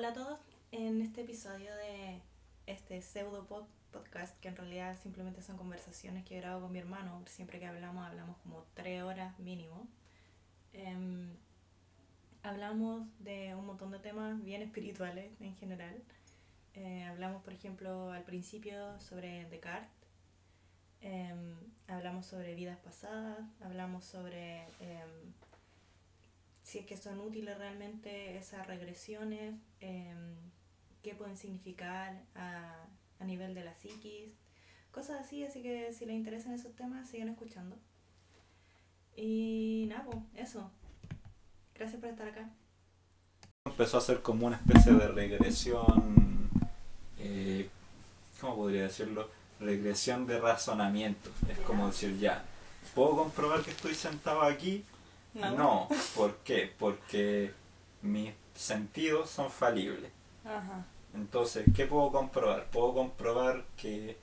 [0.00, 0.40] Hola a todos,
[0.72, 2.22] en este episodio de
[2.66, 7.22] este pseudo pod- podcast, que en realidad simplemente son conversaciones que grabo con mi hermano,
[7.26, 9.86] siempre que hablamos, hablamos como tres horas mínimo.
[10.72, 11.28] Em,
[12.42, 16.02] hablamos de un montón de temas bien espirituales en general.
[16.72, 19.90] Eh, hablamos, por ejemplo, al principio sobre Descartes.
[21.02, 21.54] Em,
[21.88, 25.34] hablamos sobre vidas pasadas, hablamos sobre em,
[26.70, 30.36] si es que son útiles realmente esas regresiones, em,
[31.02, 32.86] qué pueden significar a,
[33.18, 34.30] a nivel de la psiquis,
[34.92, 37.76] cosas así, así que si les interesan esos temas, sigan escuchando.
[39.16, 40.70] Y nada, pues, eso.
[41.74, 42.48] Gracias por estar acá.
[43.66, 46.50] Empezó a ser como una especie de regresión,
[47.18, 47.68] eh,
[48.40, 49.28] ¿cómo podría decirlo?
[49.58, 51.30] Regresión de razonamiento.
[51.48, 52.44] Es como decir, ya,
[52.94, 54.84] ¿puedo comprobar que estoy sentado aquí?
[55.34, 55.88] No.
[56.14, 56.72] ¿Por qué?
[56.78, 57.52] Porque
[58.02, 60.10] mis sentidos son falibles.
[60.44, 60.84] Ajá.
[61.14, 62.66] Entonces, ¿qué puedo comprobar?
[62.70, 64.16] Puedo comprobar que,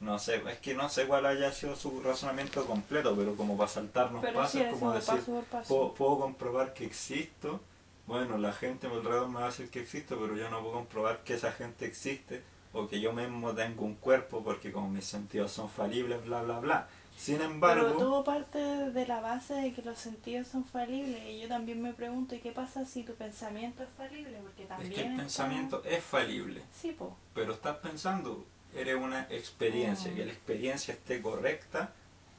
[0.00, 3.68] no sé, es que no sé cuál haya sido su razonamiento completo, pero como para
[3.68, 7.60] saltarnos Pero pasos, sí, es como decir, paso puedo, puedo comprobar que existo.
[8.06, 10.60] Bueno, la gente a mi alrededor me va a decir que existo, pero yo no
[10.60, 14.88] puedo comprobar que esa gente existe o que yo mismo tengo un cuerpo porque como
[14.90, 16.88] mis sentidos son falibles, bla, bla, bla.
[17.16, 21.40] Sin embargo, Pero tuvo parte de la base de que los sentidos son falibles y
[21.40, 24.38] yo también me pregunto, ¿y qué pasa si tu pensamiento es falible?
[24.42, 27.16] Porque es también que el está- pensamiento es falible, Sí, po.
[27.32, 30.14] pero estás pensando, eres una experiencia, Mm.
[30.16, 31.92] que la experiencia esté correcta,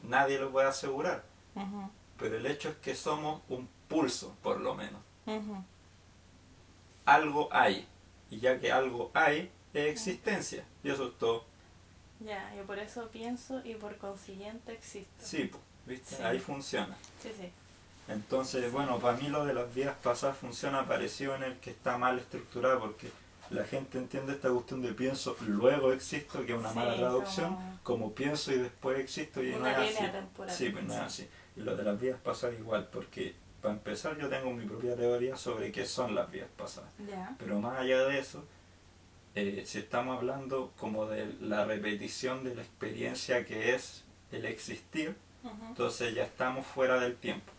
[0.03, 1.23] nadie lo puede asegurar.
[2.19, 5.01] Pero el hecho es que somos un pulso, por lo menos.
[7.05, 7.87] Algo hay,
[8.29, 11.45] y ya que algo hay, es existencia, y eso es todo.
[12.19, 15.11] Ya, yo por eso pienso y por consiguiente existo.
[15.23, 15.51] Sí,
[15.85, 16.15] ¿viste?
[16.15, 16.23] Sí.
[16.23, 16.95] Ahí funciona.
[17.21, 17.49] Sí, sí.
[18.07, 21.97] Entonces, bueno, para mí lo de las vidas pasadas funciona parecido en el que está
[21.97, 23.09] mal estructurado porque
[23.49, 27.55] la gente entiende esta cuestión de pienso, luego existo, que es una Sí, mala traducción,
[27.55, 30.11] como- como pienso y después existo y no Una es línea así.
[30.11, 30.55] temporal.
[30.55, 31.29] Sí, pues no es así.
[31.55, 35.35] Y lo de las vidas pasadas igual, porque para empezar yo tengo mi propia teoría
[35.35, 36.89] sobre qué son las vidas pasadas.
[37.09, 37.35] Ya.
[37.39, 38.43] Pero más allá de eso,
[39.35, 45.15] eh, si estamos hablando como de la repetición de la experiencia que es el existir,
[45.69, 47.51] entonces ya estamos fuera del tiempo.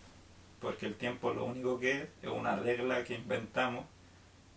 [0.60, 3.84] Porque el tiempo lo único que es es una regla que inventamos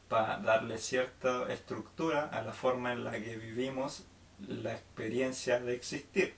[0.07, 4.05] para darle cierta estructura a la forma en la que vivimos
[4.47, 6.33] la experiencia de existir.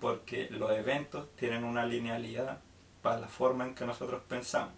[0.00, 2.60] Porque los eventos tienen una linealidad
[3.02, 4.72] para la forma en que nosotros pensamos.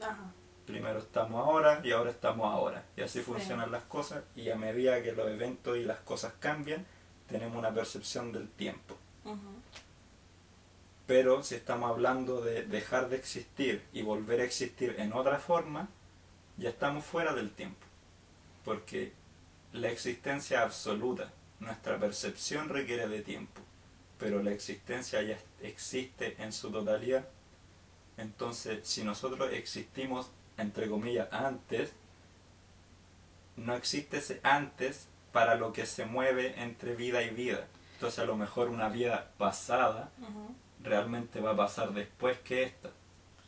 [0.67, 2.85] Primero estamos ahora y ahora estamos ahora.
[2.97, 3.25] Y así Sí.
[3.25, 6.87] funcionan las cosas y a medida que los eventos y las cosas cambian,
[7.29, 8.97] tenemos una percepción del tiempo.
[11.07, 15.89] Pero si estamos hablando de dejar de existir y volver a existir en otra forma,
[16.57, 17.85] ya estamos fuera del tiempo.
[18.65, 19.13] Porque
[19.73, 23.61] la existencia absoluta, nuestra percepción requiere de tiempo,
[24.19, 27.29] pero la existencia ya existe en su totalidad.
[28.17, 31.93] Entonces, si nosotros existimos, entre comillas, antes,
[33.57, 37.67] no existe ese antes para lo que se mueve entre vida y vida.
[37.95, 40.11] Entonces, a lo mejor una vida pasada
[40.83, 42.91] realmente va a pasar después que esta.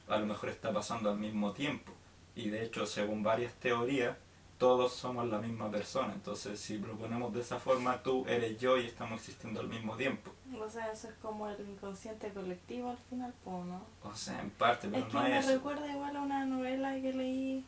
[0.08, 1.92] A lo mejor está pasando al mismo tiempo.
[2.34, 4.16] Y de hecho, según varias teorías,
[4.58, 6.12] todos somos la misma persona.
[6.14, 9.96] Entonces, si lo ponemos de esa forma, tú eres yo y estamos existiendo al mismo
[9.96, 10.30] tiempo.
[10.58, 13.82] O sea, eso es como el inconsciente colectivo al final, ¿no?
[14.02, 16.94] O sea, en parte, pero Es que no me es recuerda igual a una novela
[17.00, 17.64] que leí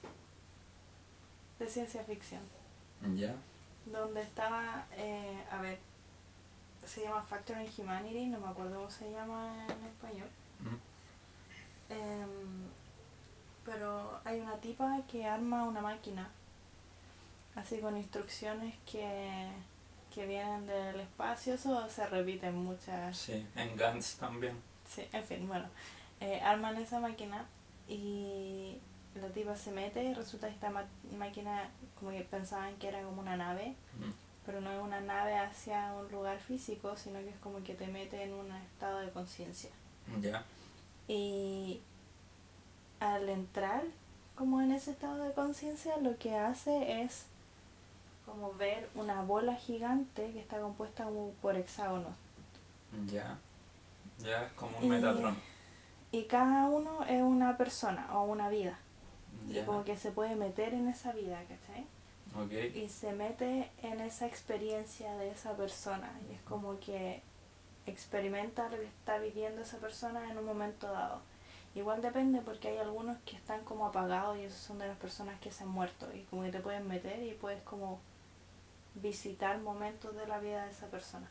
[1.59, 2.43] de ciencia ficción.
[3.15, 3.35] ¿Ya?
[3.93, 5.79] donde estaba, eh, a ver,
[6.85, 10.29] se llama Factor in Humanity, no me acuerdo cómo se llama en español.
[10.61, 11.93] Mm.
[11.93, 12.69] Em,
[13.65, 16.31] pero hay una tipa que arma una máquina,
[17.61, 19.49] así con instrucciones que,
[20.15, 23.17] que vienen del espacio, eso se repite en muchas...
[23.17, 24.57] Sí, en Gantz también.
[24.89, 25.67] Sí, en fin, bueno,
[26.21, 27.45] eh, arman esa máquina
[27.89, 28.79] y
[29.15, 30.87] la tipa se mete y resulta que esta ma-
[31.17, 31.69] máquina
[31.99, 34.11] como que pensaban que era como una nave Mm.
[34.47, 37.87] pero no es una nave hacia un lugar físico, sino que es como que te
[37.89, 39.71] mete en un estado de conciencia.
[40.23, 40.43] ¿Ya?
[41.09, 41.81] Y
[43.01, 43.83] al entrar
[44.37, 47.27] como en ese estado de conciencia, lo que hace es
[48.29, 52.13] como ver una bola gigante que está compuesta como por hexágonos.
[53.07, 53.39] ¿Ya?
[54.19, 55.37] Ya es como un Y- Metatron.
[56.13, 58.79] Y cada uno es una persona o una vida.
[59.49, 61.87] Y como que se puede meter en esa vida, ¿cachai?
[62.37, 62.53] Ok.
[62.77, 67.23] y se mete en esa experiencia de esa persona y es como que
[67.87, 71.21] experimenta lo que está viviendo esa persona en un momento dado
[71.75, 75.41] igual depende porque hay algunos que están como apagados y esos son de las personas
[75.41, 77.99] que se han muerto y como que te pueden meter y puedes como
[79.03, 81.29] visitar momentos de la vida de esa persona.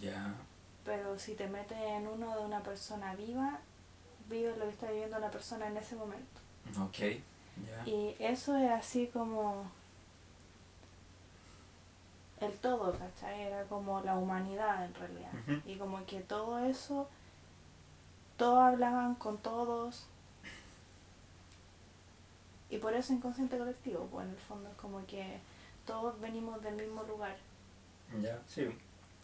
[0.00, 0.34] Ya.
[0.84, 3.58] Pero si te metes en uno de una persona viva,
[4.28, 6.40] vives lo que está viviendo la persona en ese momento.
[6.80, 6.98] Ok.
[6.98, 7.82] Ya.
[7.86, 9.66] Y eso es así como
[12.40, 13.42] el todo, ¿cachai?
[13.42, 15.62] Era como la humanidad en realidad.
[15.64, 17.08] Y como que todo eso,
[18.36, 20.06] todos hablaban con todos.
[22.68, 25.38] Y por eso inconsciente colectivo, pues en el fondo es como que
[25.86, 27.36] todos venimos del mismo lugar
[28.20, 28.38] Ya.
[28.48, 28.66] Sí.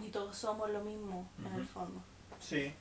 [0.01, 2.01] y todos somos lo mismo en el fondo.
[2.41, 2.73] Sí.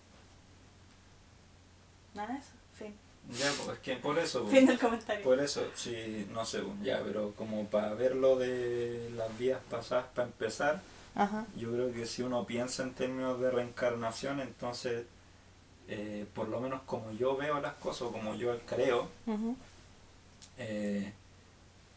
[2.13, 2.95] Nada de eso, fin.
[3.29, 4.41] Ya, pues es que por eso.
[4.43, 5.23] pues, Fin del comentario.
[5.23, 9.61] Por eso, sí, no sé, pues, ya, pero como para ver lo de las vidas
[9.69, 10.81] pasadas, para empezar,
[11.15, 11.45] Ajá.
[11.55, 15.05] yo creo que si uno piensa en términos de reencarnación, entonces,
[15.87, 19.07] eh, por lo menos como yo veo las cosas, o como yo creo,
[20.57, 21.13] eh,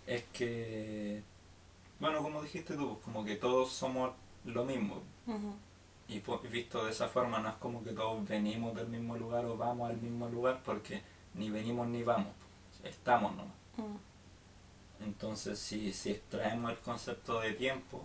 [0.06, 1.22] es que,
[2.04, 4.12] bueno, como dijiste tú, como que todos somos
[4.44, 5.02] lo mismo.
[6.06, 6.20] Y
[6.50, 9.88] visto de esa forma, no es como que todos venimos del mismo lugar o vamos
[9.88, 11.02] al mismo lugar, porque
[11.32, 12.34] ni venimos ni vamos,
[12.82, 13.54] estamos nomás.
[15.00, 18.04] Entonces, si, si extraemos el concepto de tiempo,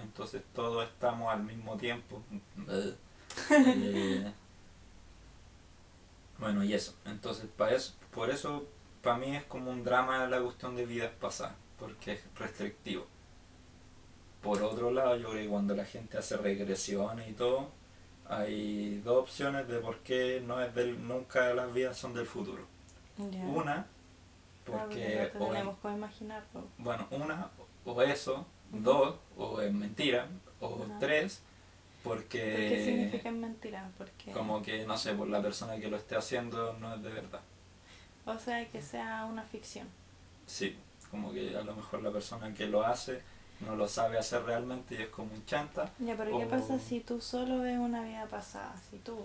[0.00, 2.22] entonces todos estamos al mismo tiempo.
[2.68, 4.32] Eh,
[6.38, 6.94] bueno, y eso.
[7.04, 8.64] Entonces, para eso, por eso,
[9.02, 13.06] para mí es como un drama la cuestión de vidas pasadas, porque es restrictivo.
[14.42, 17.68] Por otro lado, yo creo que cuando la gente hace regresiones y todo,
[18.28, 22.64] hay dos opciones de por qué no es del, nunca las vidas son del futuro.
[23.18, 23.86] Una,
[24.64, 26.64] porque no o en- tenemos imaginarlo.
[26.78, 27.50] bueno, una,
[27.84, 30.26] o eso, dos, o es mentira,
[30.60, 31.42] o tres,
[32.02, 33.90] ¿Por qué porque significa mentira?
[33.98, 37.10] Porque, como que, no sé, por la persona que lo esté haciendo no es de
[37.10, 37.40] verdad.
[38.24, 39.86] o sea, que sea una ficción.
[40.46, 40.76] Sí,
[41.10, 43.20] como que a lo mejor la persona que lo hace
[43.66, 45.90] no lo sabe hacer realmente y es como un chanta.
[45.98, 48.74] Ya, pero ¿qué pasa si tú solo ves una vida pasada?
[48.90, 49.18] Si tú,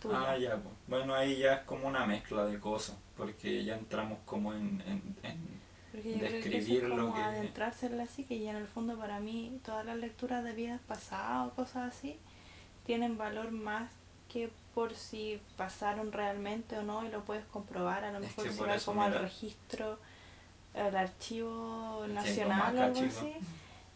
[0.00, 0.74] tú Ah, ya, pues.
[0.86, 4.82] bueno, ahí ya es como una mezcla de cosas, porque ya entramos como en...
[4.86, 5.60] en, en-
[5.92, 8.48] Porque yo creo que eso es describir lo como que- adentrarse en la psique y
[8.48, 12.18] en el fondo para mí todas las lecturas de vidas pasadas o cosas así
[12.86, 13.90] tienen valor más
[14.32, 18.58] que por si pasaron realmente o no y lo puedes comprobar a lo mejor si
[18.60, 19.22] vas como al mira.
[19.22, 19.98] registro
[20.74, 23.32] al archivo nacional o algo así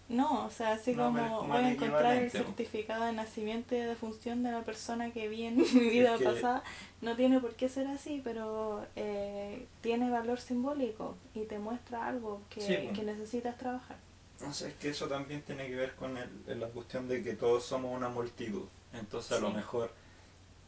[0.08, 3.78] no, o sea, así No, como como voy a encontrar el certificado de nacimiento y
[3.78, 6.62] de defunción de la persona que vi en mi vida que- pasada,
[7.02, 12.40] no tiene por qué ser así, pero eh, tiene valor simbólico y te muestra algo
[12.50, 13.96] que, Sí, que necesitas trabajar.
[14.40, 17.22] No sé, es que eso también tiene que ver con el- en la cuestión de
[17.22, 18.64] que todos somos una multitud.
[18.94, 19.90] Entonces a lo mejor,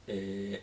[0.07, 0.63] eh,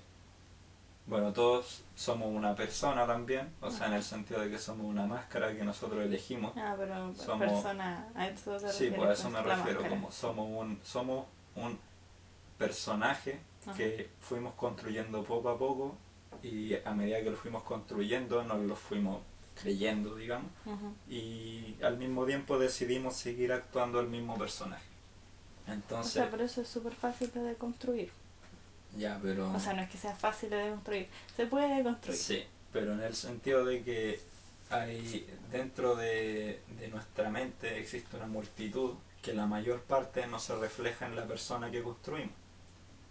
[1.07, 5.05] bueno, todos somos una persona también, o sea, en el sentido de que somos una
[5.05, 6.53] máscara que nosotros elegimos.
[6.57, 9.89] Ah, pero Somos- persona, a eso te Sí, refieres por eso me refiero, máscara.
[9.89, 11.25] como somos un, somos
[11.55, 11.79] un
[12.57, 13.39] personaje
[13.75, 15.95] que fuimos construyendo poco a poco
[16.43, 19.21] y a medida que lo fuimos construyendo nos lo fuimos
[19.61, 20.51] creyendo, digamos,
[21.09, 24.85] y al mismo tiempo decidimos seguir actuando el mismo personaje.
[25.67, 28.11] O Entonces, sea, pero eso es súper fácil de deconstruir.
[28.97, 29.51] Ya, pero...
[29.51, 32.17] O sea, no es que sea fácil de deconstruir, se puede deconstruir.
[32.17, 34.19] Sí, pero en el sentido de que
[34.69, 40.55] hay dentro de, de nuestra mente existe una multitud que la mayor parte no se
[40.55, 42.35] refleja en la persona que construimos.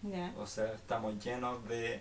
[0.02, 0.32] Ya.
[0.38, 2.00] O sea, estamos llenos de...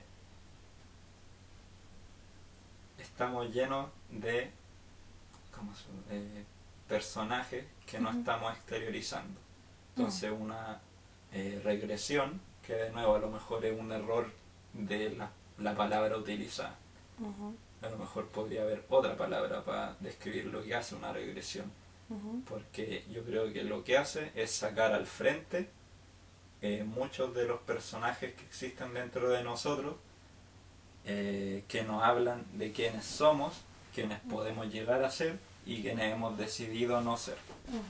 [2.98, 4.52] Estamos llenos de...
[5.56, 6.46] ¿Cómo se eh,
[6.88, 9.40] personajes que no estamos exteriorizando.
[9.96, 10.80] Entonces una
[11.32, 14.28] eh, regresión, que de nuevo a lo mejor es un error
[14.74, 15.30] de la,
[15.60, 16.76] la palabra utilizada.
[17.82, 21.72] A lo mejor podría haber otra palabra para describir lo que hace una regresión.
[22.48, 25.70] Porque yo creo que lo que hace es sacar al frente
[26.62, 29.96] eh, muchos de los personajes que existen dentro de nosotros,
[31.06, 33.62] eh, que nos hablan de quiénes somos,
[33.94, 37.38] quiénes podemos llegar a ser y quiénes hemos decidido no ser.
[37.68, 37.82] Ujú.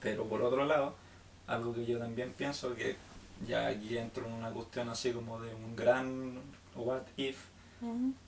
[0.00, 0.94] Pero por otro lado,
[1.46, 2.96] algo que yo también pienso que
[3.46, 6.40] ya aquí entro en una cuestión así como de un gran
[6.74, 7.38] what if,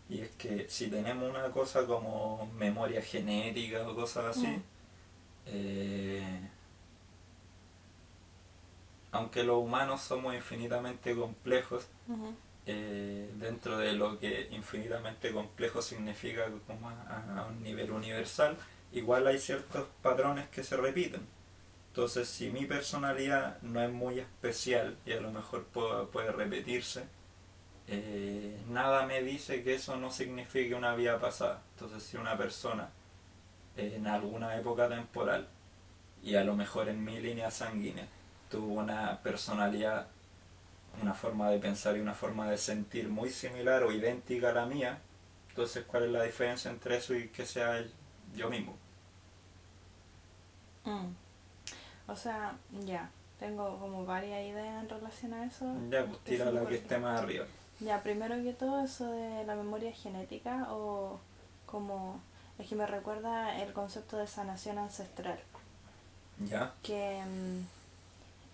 [0.08, 4.62] y es que si tenemos una cosa como memoria genética o cosas así,
[5.46, 6.40] eh,
[9.12, 11.86] aunque los humanos somos infinitamente complejos,
[12.66, 18.56] eh, dentro de lo que infinitamente complejo significa como a, a un nivel universal,
[18.92, 21.22] igual hay ciertos patrones que se repiten.
[21.98, 27.02] Entonces, si mi personalidad no es muy especial y a lo mejor puede, repetirse,
[27.88, 31.60] eh, nada me dice que eso no signifique una vida pasada.
[31.72, 32.88] Entonces, si una persona
[33.76, 35.48] en alguna época temporal
[36.22, 38.06] y a lo mejor en mi línea sanguínea
[38.48, 40.06] tuvo una personalidad,
[41.02, 44.66] una forma de pensar y una forma de sentir muy similar o idéntica a la
[44.66, 45.00] mía,
[45.48, 47.84] entonces ¿cuál es la diferencia entre eso y que sea
[48.36, 48.76] yo mismo?
[50.84, 51.27] Mm.
[52.08, 55.72] O sea, ya, tengo como varias ideas en relación a eso.
[55.90, 57.44] Ya, pues tira la que esté más arriba.
[57.80, 61.20] Ya, primero que todo eso de la memoria genética o
[61.66, 62.20] como
[62.58, 65.38] es que me recuerda el concepto de sanación ancestral.
[66.40, 66.74] Ya.
[66.82, 67.66] Que mm,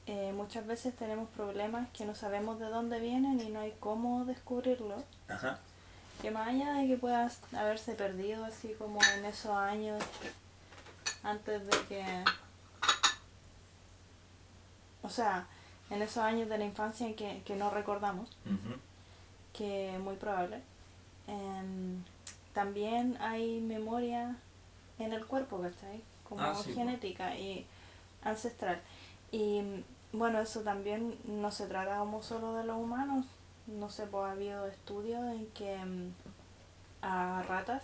[0.07, 4.25] eh, muchas veces tenemos problemas que no sabemos de dónde vienen y no hay cómo
[4.27, 4.97] descubrirlo.
[5.29, 5.59] Ajá.
[6.21, 10.03] Que más allá de que puedas haberse perdido así como en esos años
[11.23, 12.05] antes de que...
[15.05, 15.47] O sea,
[15.91, 18.29] en esos años de la infancia que, que no recordamos,
[19.53, 20.61] que es muy probable.
[21.29, 22.03] em,
[22.53, 24.37] también hay memoria
[24.99, 26.01] en el cuerpo, ¿cachai?
[26.29, 27.67] Como Ah, sí, genética y
[28.23, 28.81] ancestral.
[29.33, 29.63] Y
[30.13, 33.27] bueno, eso también no se trata como solo de los humanos.
[33.67, 36.13] No sé, pues ha habido estudios en que mm,
[37.03, 37.83] a ratas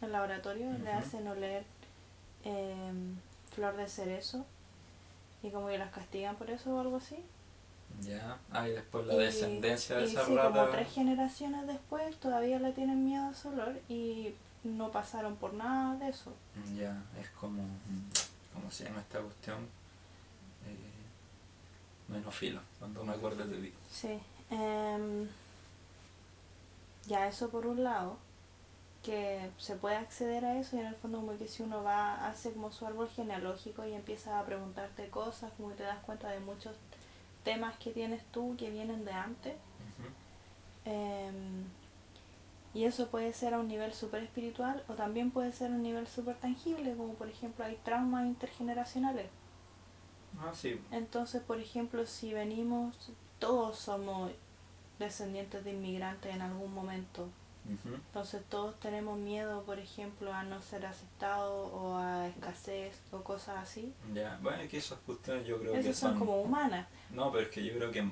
[0.00, 1.64] en laboratorio le hacen oler
[2.44, 3.16] em,
[3.50, 4.44] flor de cerezo
[5.46, 7.16] y como que las castigan por eso o algo así.
[8.02, 8.38] Ya.
[8.50, 10.70] Ah, y después la Y- descendencia de y esa sí, como rata.
[10.72, 14.34] tres generaciones después todavía le tienen miedo a ese olor y
[14.64, 16.32] no pasaron por nada de eso.
[16.76, 17.62] Ya, es como.
[17.62, 18.10] mm,
[18.54, 19.58] ¿Cómo se llama esta cuestión?
[20.66, 23.72] Eh, menos filo, cuando me acuerdo de ti.
[23.90, 24.18] Sí.
[24.50, 25.28] em,
[27.06, 28.16] ya eso por un lado,
[29.06, 32.26] que se puede acceder a eso y en el fondo como que si uno va,
[32.26, 36.28] hace como su árbol genealógico y empieza a preguntarte cosas, como que te das cuenta
[36.28, 36.74] de muchos
[37.44, 39.54] temas que tienes tú que vienen de antes.
[40.84, 41.64] Em,
[42.74, 45.84] y eso puede ser a un nivel súper espiritual o también puede ser a un
[45.84, 49.28] nivel súper tangible, como por ejemplo hay traumas intergeneracionales.
[50.40, 50.80] Ah, sí.
[50.90, 54.32] Entonces, por ejemplo, si venimos, todos somos
[54.98, 57.28] descendientes de inmigrantes en algún momento.
[57.68, 63.56] Entonces todos tenemos miedo, por ejemplo, a no ser aceptados o a escasez o cosas
[63.58, 63.92] así.
[64.14, 66.18] Ya, bueno, es que esas cuestiones yo creo que son son.
[66.18, 66.86] como humanas.
[67.10, 68.08] No, pero es que yo creo que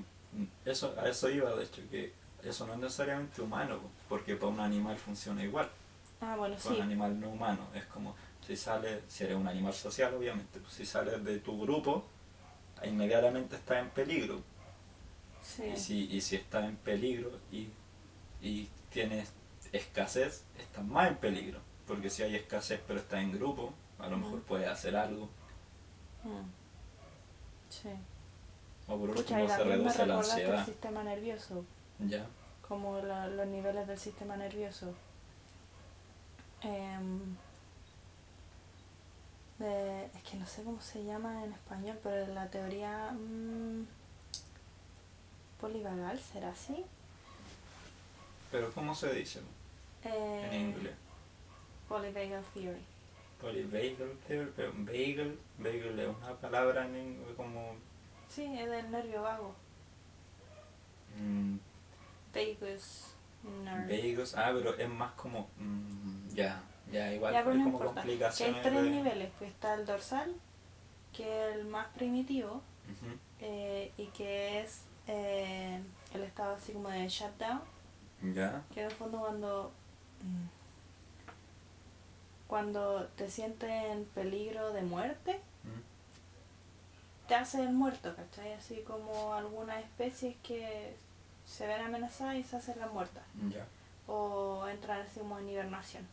[0.65, 4.53] eso, a eso iba, de hecho, que eso no es necesariamente humano, po, porque para
[4.53, 5.71] un animal funciona igual.
[6.21, 6.81] Ah, bueno, Para sí.
[6.81, 8.15] un animal no humano, es como
[8.47, 12.05] si sales, si eres un animal social, obviamente, pues si sales de tu grupo,
[12.85, 14.41] inmediatamente estás en peligro.
[15.43, 15.65] Sí.
[15.75, 17.69] Y si, y si estás en peligro y,
[18.43, 19.31] y tienes
[19.77, 21.61] escasez, estás más en peligro.
[21.87, 24.43] Porque si hay escasez pero estás en grupo, a lo mejor Ujú.
[24.45, 25.29] puedes hacer algo.
[26.25, 26.49] Mm.
[27.71, 27.89] Sí.
[28.89, 30.11] O por Pucha, último se reduce la recordaste el
[30.51, 30.65] ansiedad.
[30.67, 31.65] sistema nervioso.
[31.99, 32.27] Ya.
[32.67, 34.95] como la- los niveles del sistema nervioso.
[36.63, 37.37] Em,
[39.59, 43.87] de- es que no sé cómo se llama en español, pero la teoría mm,
[45.61, 46.85] polivagal, ¿será así?
[48.51, 49.41] Pero ¿cómo se dice
[50.05, 50.95] Eh, en inglés?
[51.89, 52.85] Polyvagal theory.
[53.41, 57.75] Polyvagal theory, pero bagel, bagel es una palabra en inglés como
[58.29, 59.55] Sí, es del nervio vago.
[61.19, 61.57] mm,
[62.35, 63.15] Vagus
[63.63, 64.13] nerve.
[64.13, 68.03] vagos, ah, pero es más como mm, ya, ya igual Ya, pero no como importa.
[68.03, 70.35] Que hay complicaciones tres de- niveles, pues está el dorsal,
[71.13, 72.55] que es el más primitivo,
[72.91, 73.13] Ujú.
[73.41, 75.81] eh, y que es eh,
[76.15, 77.61] el estado así como de shutdown,
[78.35, 78.63] Ya.
[78.73, 79.71] que en el fondo cuando
[82.47, 87.27] cuando te sientes en peligro de muerte, Mm.
[87.29, 88.53] te hace el muerto, ¿cachai?
[88.53, 90.95] Así como algunas especies que
[91.47, 93.25] se ven amenazadas y se hacen las muertas,
[94.07, 96.07] o entran así como en hibernación,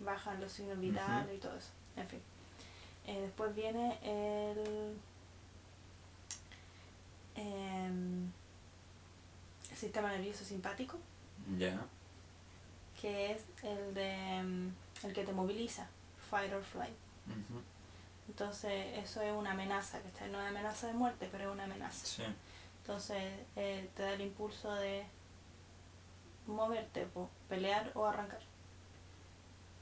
[0.00, 2.20] bajan los signos vitales y todo eso, en fin.
[3.06, 4.96] Eh, después viene el,
[7.36, 8.30] em,
[9.76, 10.98] sistema nervioso simpático,
[11.56, 11.80] Ya.
[13.00, 15.86] Que es el de mm, el que te moviliza,
[16.30, 16.94] fight or flight.
[18.28, 22.06] Entonces eso es una amenaza, que no es amenaza de muerte, pero es una amenaza.
[22.06, 22.22] Sí.
[22.82, 23.22] Entonces
[23.56, 25.04] eh, te da el impulso de
[26.46, 28.40] moverte, po, pelear o arrancar.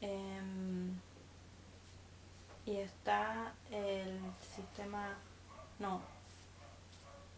[0.00, 0.94] Em,
[2.66, 4.20] y está el
[4.54, 5.16] sistema,
[5.78, 6.00] no,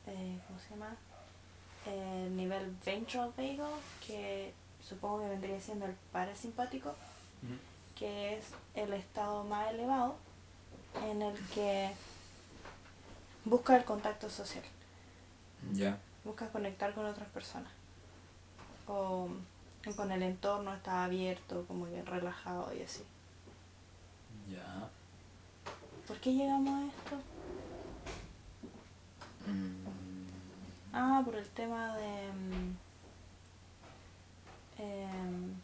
[0.07, 0.97] eh, ¿cómo se llama?
[1.87, 3.73] El nivel ventral vagal,
[4.07, 4.53] que
[4.89, 6.95] supongo que vendría siendo el parasimpático,
[7.97, 10.17] que es el estado más elevado
[11.05, 11.91] en el que
[13.45, 14.65] busca el contacto social,
[15.73, 15.99] Ya.
[16.25, 17.71] busca conectar con otras personas.
[18.91, 19.29] o
[19.97, 23.03] con el entorno está abierto, como que relajado y así.
[24.51, 24.89] Ya.
[26.07, 27.17] ¿Por qué llegamos a esto?
[29.47, 29.89] Mm,
[30.93, 32.31] Ah, por el tema de.
[34.79, 35.55] Em,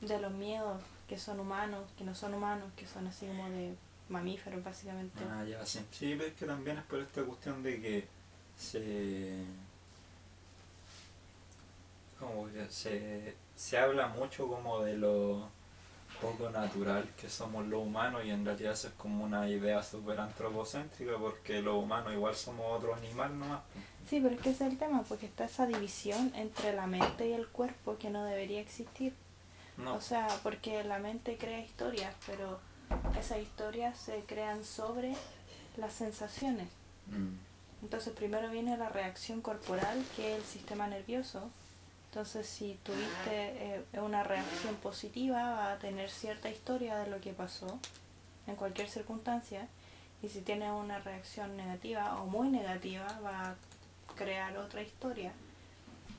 [0.00, 3.74] de los miedos que son humanos, que no son humanos, que son así como de
[4.08, 5.22] mamíferos, básicamente.
[5.30, 5.84] Ah, ya, sí.
[5.90, 8.08] Sí, pero es que también es por esta cuestión de que
[8.56, 9.44] se.
[12.18, 15.48] Como que se, se habla mucho como de lo
[16.22, 20.20] poco natural que somos los humanos y en realidad eso es como una idea súper
[20.20, 23.60] antropocéntrica porque los humanos igual somos otro animal nomás.
[24.08, 27.28] Sí, pero es que ese es el tema, porque está esa división entre la mente
[27.28, 29.12] y el cuerpo que no debería existir.
[29.76, 32.58] No, O sea, porque la mente crea historias, pero
[33.18, 35.14] esas historias se crean sobre
[35.76, 36.68] las sensaciones.
[37.06, 37.34] Mm,
[37.84, 41.50] Entonces primero viene la reacción corporal, que es el sistema nervioso.
[42.12, 47.32] Entonces si tuviste eh, una reacción positiva, va a tener cierta historia de lo que
[47.32, 47.78] pasó
[48.46, 49.66] en cualquier circunstancia.
[50.22, 53.54] Y si tienes una reacción negativa o muy negativa, va a
[54.14, 55.32] crear otra historia.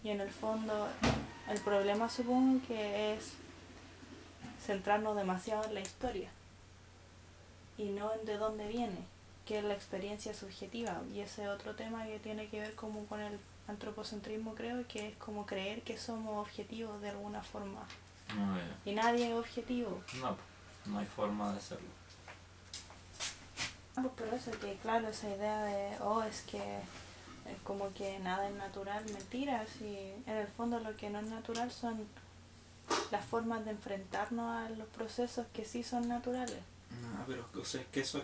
[0.04, 0.88] Y en el fondo,
[1.48, 3.34] el problema supongo que es
[4.66, 6.30] centrarnos demasiado en la historia
[7.78, 8.98] y no en de dónde viene,
[9.46, 11.04] que es la experiencia subjetiva.
[11.14, 15.18] Y ese otro tema que tiene que ver como con el antropocentrismo, creo, que es
[15.18, 17.82] como creer que somos objetivos de alguna forma.
[18.36, 18.92] no, ya.
[18.92, 20.02] Y nadie es objetivo.
[20.20, 20.38] no,
[20.86, 21.88] no hay forma de hacerlo.
[23.96, 28.20] Ah, pues por eso que, claro, esa idea de, oh, es que es como que
[28.20, 29.70] nada es natural, mentiras.
[29.82, 32.08] Y en el fondo lo que no es natural son
[33.12, 36.60] las formas de enfrentarnos a los procesos que sí son naturales.
[37.02, 38.24] No, pero o sea, es que eso es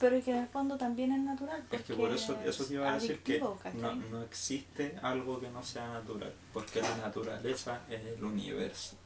[0.00, 1.62] Pero que en el fondo también es natural.
[1.70, 3.38] Es que por eso, eso te iba a es decir que
[3.74, 8.96] no, no existe algo que no sea natural, porque la naturaleza es el universo.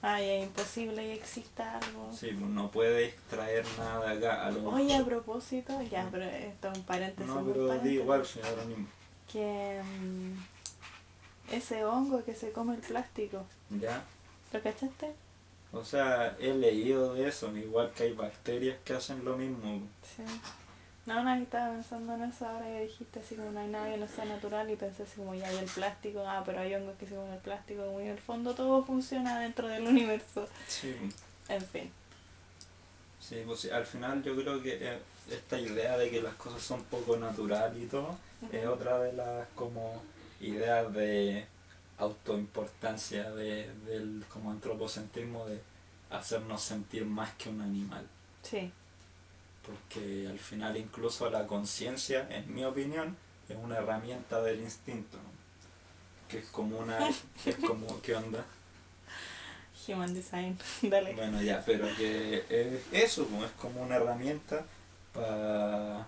[0.00, 2.12] Ay, es imposible que exista algo.
[2.12, 4.46] Sí, pues no puede extraer nada de acá.
[4.46, 7.26] A lo Oye, a propósito, ya, pero esto es un paréntesis.
[7.26, 8.86] no, pero di paréntesis, igual, señor Anónimo.
[9.32, 14.04] Que mm, ese hongo que se come el plástico, ¿Ya?
[14.52, 15.14] ¿lo cachaste?
[15.72, 19.80] O sea, he leído de eso, igual que hay bacterias que hacen lo mismo.
[20.02, 20.22] Sí.
[21.06, 23.96] No, que estaba pensando en eso ahora que dijiste así como no hay nada que
[23.96, 26.96] no sea natural y pensé así como ya hay el plástico, ah, pero hay hongos
[26.98, 30.48] que se el plástico, como en el fondo todo funciona dentro del universo.
[30.66, 30.96] Sí,
[31.48, 31.92] En fin.
[33.20, 34.98] sí, pues sí, al final yo creo que eh,
[35.30, 38.16] esta idea de que las cosas son poco natural y todo
[38.50, 40.02] es otra de las como
[40.40, 41.46] ideas de
[41.98, 45.60] autoimportancia de, del como antropocentrismo de
[46.10, 48.06] hacernos sentir más que un animal.
[48.42, 48.70] Sí.
[49.64, 53.16] Porque al final incluso la conciencia, en mi opinión,
[53.48, 55.16] es una herramienta del instinto.
[55.16, 56.28] ¿no?
[56.28, 57.08] Que es como una...
[57.08, 58.44] es como, ¿qué onda?
[59.88, 60.58] Human design.
[60.82, 61.14] Dale.
[61.14, 64.64] Bueno, ya, pero que es eso, es como una herramienta
[65.12, 66.06] para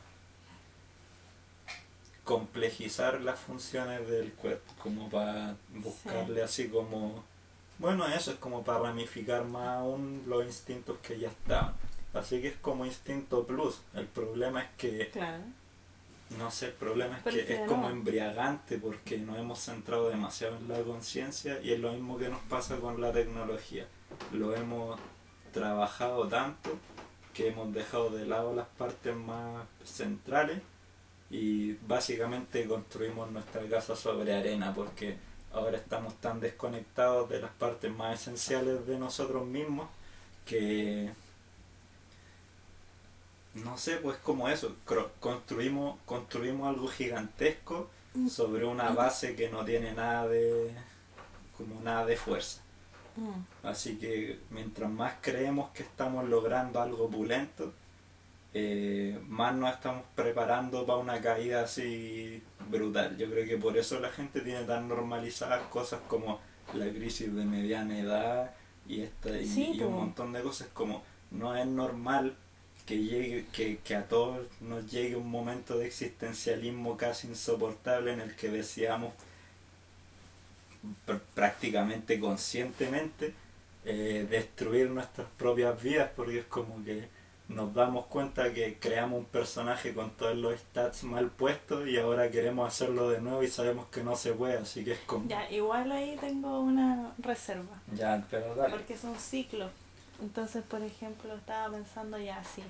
[2.29, 7.25] complejizar las funciones del cuerpo, como para buscarle así como...
[7.79, 11.73] Bueno, eso es como para ramificar más aún los instintos que ya estaban.
[12.13, 13.81] Así que es como instinto plus.
[13.95, 15.43] El problema es que, Claro.
[16.39, 20.69] no sé, el problema es que es como embriagante porque nos hemos centrado demasiado en
[20.69, 23.87] la conciencia y es lo mismo que nos pasa con la tecnología.
[24.35, 25.01] Lo hemos
[25.55, 26.77] trabajado tanto
[27.33, 30.61] que hemos dejado de lado las partes más centrales
[31.31, 35.17] y básicamente construimos nuestra casa sobre arena porque
[35.53, 39.89] ahora estamos tan desconectados de las partes más esenciales de nosotros mismos
[40.47, 41.11] que
[43.55, 44.77] no sé, pues como eso,
[45.21, 47.91] construimos, construimos algo gigantesco
[48.31, 50.73] sobre una base que no tiene nada de
[51.57, 52.61] como nada de fuerza.
[53.17, 53.67] Mm.
[53.67, 57.73] Así que mientras más creemos que estamos logrando algo opulento,
[58.55, 63.17] eh, más nos estamos preparando para una caída así brutal.
[63.17, 66.41] Yo creo que por eso la gente tiene tan normalizadas cosas como
[66.75, 68.55] la crisis de mediana edad
[68.87, 72.37] y, esta, y, Sí, y un montón de cosas como no es normal
[72.87, 78.21] que llegue que, que a todos nos llegue un momento de existencialismo casi insoportable en
[78.21, 79.13] el que deseamos
[81.07, 83.35] pr- prácticamente conscientemente
[83.85, 87.09] eh, destruir nuestras propias vidas porque es como que
[87.49, 92.31] nos damos cuenta que creamos un personaje con todos los stats mal puestos y ahora
[92.31, 95.27] queremos hacerlo de nuevo y sabemos que no se puede, así que es como...
[95.29, 97.81] Ya, igual ahí tengo una reserva.
[97.95, 98.71] Ya, pero dale.
[98.77, 99.71] Porque es un ciclo.
[100.21, 102.63] Entonces, por ejemplo, estaba pensando ya así.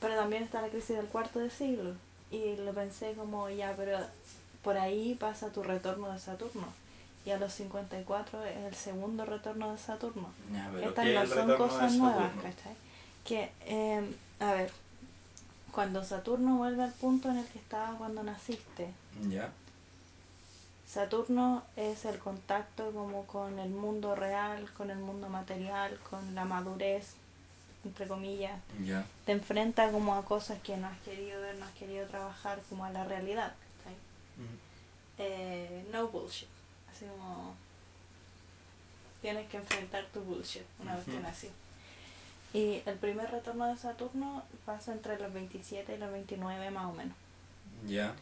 [0.00, 1.94] Pero también está la crisis del cuarto de siglo.
[2.30, 3.98] Y lo pensé como ya, pero
[4.62, 6.66] por ahí pasa tu retorno de Saturno.
[7.26, 10.28] Y a los 54 es el segundo retorno de Saturno.
[10.52, 12.32] Ya, Estas ¿qué es no son cosas nuevas?
[12.36, 12.74] ¿cachai?
[13.24, 14.70] Que, eh, a ver,
[15.72, 18.92] cuando Saturno vuelve al punto en el que estaba cuando naciste,
[19.28, 19.50] Ya,
[20.86, 26.44] Saturno es el contacto como con el mundo real, con el mundo material, con la
[26.44, 27.14] madurez,
[27.84, 28.60] entre comillas.
[28.84, 32.60] ya, Te enfrenta como a cosas que no has querido ver, no has querido trabajar,
[32.68, 33.54] como a la realidad.
[33.78, 33.94] ¿cachai?
[34.36, 34.58] Mm,
[35.18, 36.48] Eh, no bullshit.
[36.94, 37.54] Así como
[39.20, 41.22] tienes que enfrentar tu bullshit una vez que Ujú.
[41.22, 41.50] nací.
[42.52, 46.92] Y el primer retorno de Saturno pasa entre los 27 y los 29 más o
[46.92, 47.16] menos.
[47.86, 48.14] ya,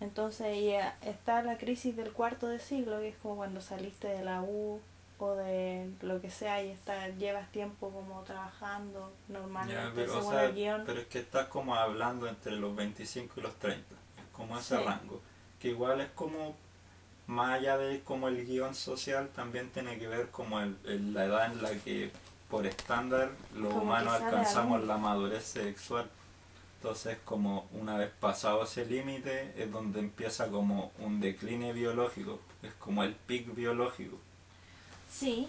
[0.00, 4.22] Entonces ya está la crisis del cuarto de siglo, que es como cuando saliste de
[4.24, 4.80] la U
[5.18, 10.20] o de lo que sea y está, llevas tiempo como trabajando normalmente ya, pero, o
[10.20, 10.82] según sea, el guion.
[10.84, 14.76] pero es que estás como hablando entre los 25 y los 30, es como ese
[14.76, 14.82] Sí.
[14.84, 15.22] rango,
[15.58, 16.54] que igual es como,
[17.26, 21.24] más allá de como el guion social, también tiene que ver como el, el- la
[21.24, 22.10] edad en la que
[22.50, 26.08] por estándar los Como humanos alcanzamos la madurez sexual.
[26.76, 32.72] Entonces como una vez pasado ese límite es donde empieza como un decline biológico, es
[32.74, 34.18] como el pic biológico.
[35.10, 35.48] Sí,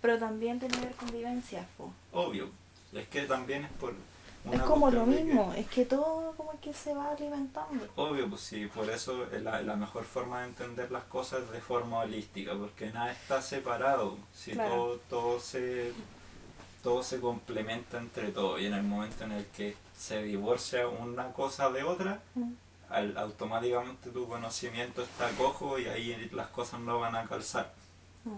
[0.00, 1.66] pero también tiene que ver con vivencias.
[2.12, 2.48] Obvio,
[2.92, 3.94] es que también es por...
[4.50, 7.86] Es como lo que- mismo, es que todo como que se va alimentando.
[7.96, 11.50] Obvio, pues sí, por eso es la, la mejor forma de entender las cosas es
[11.50, 14.70] de forma holística, porque nada está separado, si Claro.
[14.74, 15.92] todo, todo se
[16.82, 21.30] todo se complementa entre todo y en el momento en el que se divorcia una
[21.34, 22.52] cosa de otra, Mm.
[22.88, 27.70] al- automáticamente tu conocimiento está cojo y ahí las cosas no van a calzar.
[28.24, 28.30] Mm.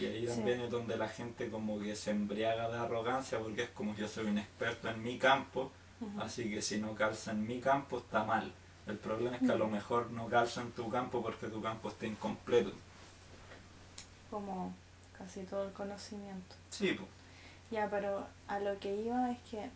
[0.00, 0.34] Y ahí Sí.
[0.34, 4.08] también es donde la gente como que se embriaga de arrogancia porque es como yo
[4.08, 6.18] soy un experto en mi campo, Ujú.
[6.22, 8.50] Así que si no calza en mi campo está mal.
[8.86, 11.90] El problema es que a lo mejor no calza en tu campo porque tu campo
[11.90, 12.72] está incompleto.
[14.30, 14.72] Como
[15.18, 16.54] casi todo el conocimiento.
[16.70, 17.08] Sí, pues.
[17.70, 19.68] Ya, pero a lo que iba es que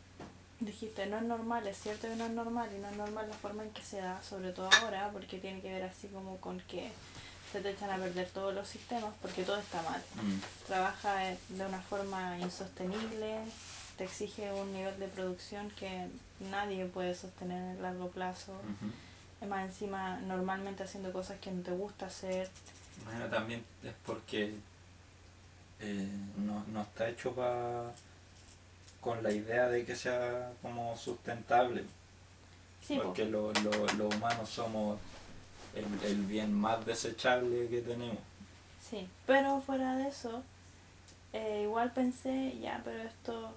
[0.60, 3.34] dijiste, no es normal, es cierto que no es normal y no es normal la
[3.36, 6.58] forma en que se da, sobre todo ahora, porque tiene que ver así como con
[6.60, 6.90] que
[7.54, 10.02] se te echan a perder todos los sistemas, porque todo está mal.
[10.16, 11.14] Mm, Trabaja
[11.48, 13.38] de una forma insostenible,
[13.96, 16.08] te exige un nivel de producción que
[16.50, 18.50] nadie puede sostener en el largo plazo.
[18.54, 18.90] ujú.
[19.40, 22.50] Y más encima, normalmente haciendo cosas que no te gusta hacer.
[23.04, 24.54] Bueno, también es porque
[25.78, 27.92] eh, no, no está hecho pa-
[29.00, 31.84] con la idea de que sea como sustentable.
[32.84, 33.04] Sí, po.
[33.04, 34.98] porque lo- lo- los humanos somos
[35.74, 38.18] el, el bien más desechable que tenemos.
[38.80, 40.42] Sí, pero fuera de eso,
[41.32, 43.52] eh, igual pensé, ya, pero esto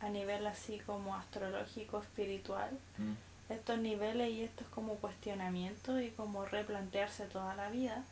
[0.00, 3.14] a nivel así como astrológico, espiritual, Mm,
[3.48, 8.04] estos niveles y estos como cuestionamientos y como replantearse toda la vida,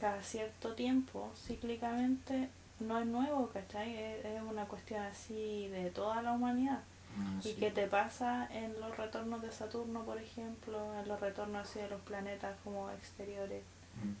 [0.00, 2.48] cada cierto tiempo, cíclicamente,
[2.80, 3.96] no es nuevo, ¿cachai?
[3.96, 6.80] Es, es una cuestión así de toda la humanidad.
[7.16, 7.56] Mm, ¿Y sí.
[7.58, 10.94] qué te pasa en los retornos de Saturno, por ejemplo?
[11.00, 13.62] En los retornos hacia los planetas como exteriores.
[14.02, 14.12] Mm,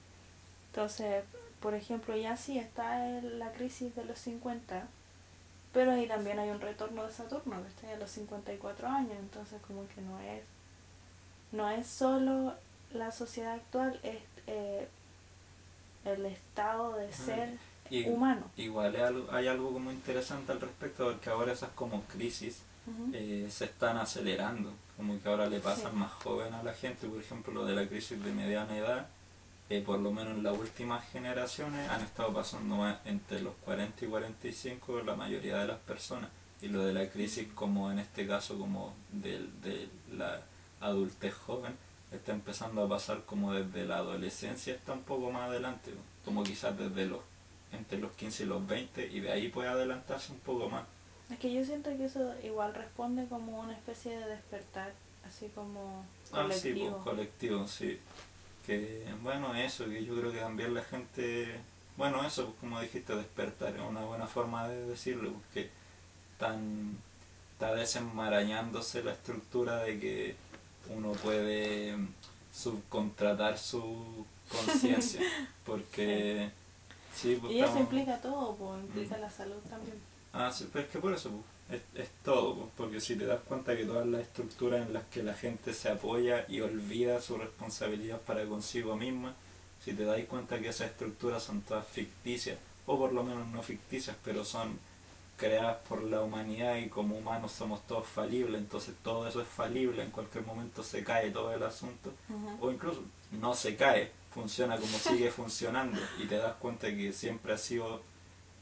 [0.70, 1.24] Entonces,
[1.60, 4.86] por ejemplo, ya sí está el- la crisis de los 50,
[5.72, 9.60] pero ahí también hay un retorno de Saturno, que está a los 54 años, entonces
[9.66, 10.42] como que no es,
[11.52, 12.54] no es solo
[12.92, 14.88] la sociedad actual, es eh,
[16.04, 17.58] el estado de ser
[17.90, 18.42] Y- humano.
[18.56, 22.62] Igual hay algo, hay algo como interesante al respecto porque ahora esas como crisis
[23.12, 25.98] Eh, se están acelerando, como que ahora le pasan Sí.
[25.98, 29.06] más joven a la gente, por ejemplo lo de la crisis de mediana edad,
[29.68, 34.04] eh, por lo menos en las últimas generaciones han estado pasando más entre los 40
[34.04, 38.26] y 45 la mayoría de las personas, y lo de la crisis como en este
[38.26, 40.40] caso como de, la
[40.80, 41.76] adultez joven,
[42.10, 45.92] está empezando a pasar como desde la adolescencia está un poco más adelante,
[46.24, 47.20] como quizás desde los
[47.72, 50.82] entre los 15 y los 20 y de ahí puede adelantarse un poco más.
[51.30, 54.92] Es que yo siento que eso igual responde como una especie de despertar,
[55.26, 56.90] así como Ah, sí, colectivo.
[56.92, 57.98] pues colectivo, sí.
[58.66, 61.60] Que bueno, eso, que yo creo que también la gente,
[61.96, 65.70] bueno, eso, pues, como dijiste, despertar es una buena forma de decirlo, porque
[66.38, 66.96] tan,
[67.52, 70.36] está desenmarañándose la estructura de que
[70.94, 71.96] uno puede
[72.52, 75.20] subcontratar su conciencia,
[75.64, 76.50] porque
[77.14, 79.20] sí, pues, y eso estamos- implica todo, pues implica Mm.
[79.20, 80.09] la salud también.
[80.32, 81.30] Ah, sí, pero es que por eso
[81.68, 84.92] pues, es, es todo, pues, porque si te das cuenta que todas las estructuras en
[84.92, 89.34] las que la gente se apoya y olvida su responsabilidad para consigo misma,
[89.84, 93.62] si te das cuenta que esas estructuras son todas ficticias, o por lo menos no
[93.62, 94.78] ficticias, pero son
[95.36, 100.02] creadas por la humanidad y como humanos somos todos falibles, entonces todo eso es falible,
[100.02, 102.12] en cualquier momento se cae todo el asunto,
[102.60, 107.54] o incluso no se cae, funciona como sigue funcionando y te das cuenta que siempre
[107.54, 108.02] ha sido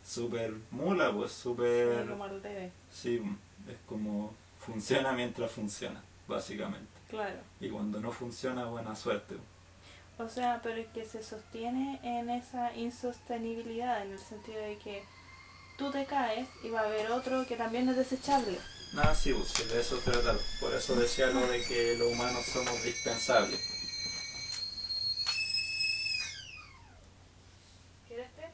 [0.09, 2.07] súper mula, pues súper...
[2.90, 3.23] Sí,
[3.68, 6.88] es como funciona mientras funciona, básicamente.
[7.09, 7.38] Claro.
[7.61, 9.37] Y cuando no funciona, buena suerte.
[10.18, 15.05] O sea, pero es que se sostiene en esa insostenibilidad, en el sentido de que
[15.77, 18.59] tú te caes y va a haber otro que también es desechable.
[18.94, 20.35] Nada, sí, pues, sí, de eso trata.
[20.61, 23.61] Por eso decía lo de que los humanos somos dispensables.
[28.09, 28.49] ¿Quieres té?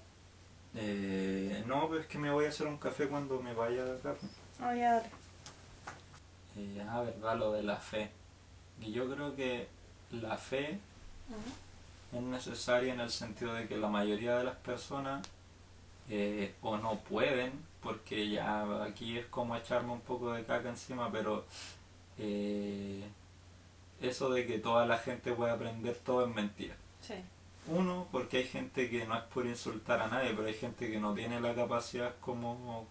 [0.77, 3.93] Eh, no, pues es que me voy a hacer un café cuando me vaya de
[3.99, 4.15] acá.
[4.61, 5.11] Ah, ya, dale.
[6.57, 8.11] Eh, ah, verdad, lo de la fe.
[8.81, 9.69] Y yo creo que
[10.11, 10.79] la fe
[12.13, 15.27] es necesaria en el sentido de que la mayoría de las personas
[16.11, 21.11] eh, o no pueden, porque ya aquí es como echarme un poco de caca encima,
[21.11, 21.45] pero
[22.19, 23.03] eh,
[24.01, 26.77] eso de que toda la gente puede aprender todo es mentira.
[27.01, 27.15] Sí.
[27.67, 30.99] Uno, porque hay gente que no es por insultar a nadie, pero hay gente que
[31.01, 32.87] no tiene la capacidad como,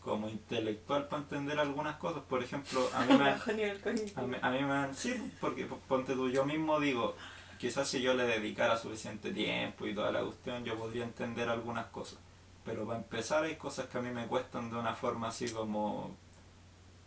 [0.00, 2.22] como intelectual para entender algunas cosas.
[2.28, 6.44] Por ejemplo, a mí me, a mí, a mí me sí, porque ponte tú, yo
[6.44, 7.16] mismo digo,
[7.58, 11.86] quizás si yo le dedicara suficiente tiempo y toda la cuestión, yo podría entender algunas
[11.86, 12.18] cosas.
[12.64, 16.14] Pero para empezar hay cosas que a mí me cuestan de una forma así como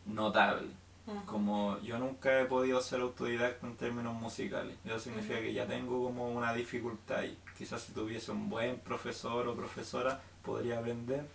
[0.06, 0.81] notable.
[1.08, 1.26] Ujú.
[1.26, 4.78] Como yo nunca he podido ser autodidacta en términos musicales.
[4.86, 7.38] Eso significa que ya tengo como una dificultad ahí.
[7.58, 11.26] Quizás si tuviese un buen profesor o profesora podría aprender,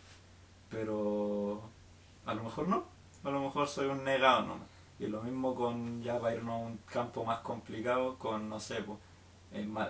[0.71, 1.63] pero
[2.25, 2.85] a lo mejor no.
[3.25, 4.69] A lo mejor soy un negado nomás.
[4.99, 8.83] Y lo mismo con, ya para irnos a un campo más complicado, con, no sé,
[8.83, 8.99] pues,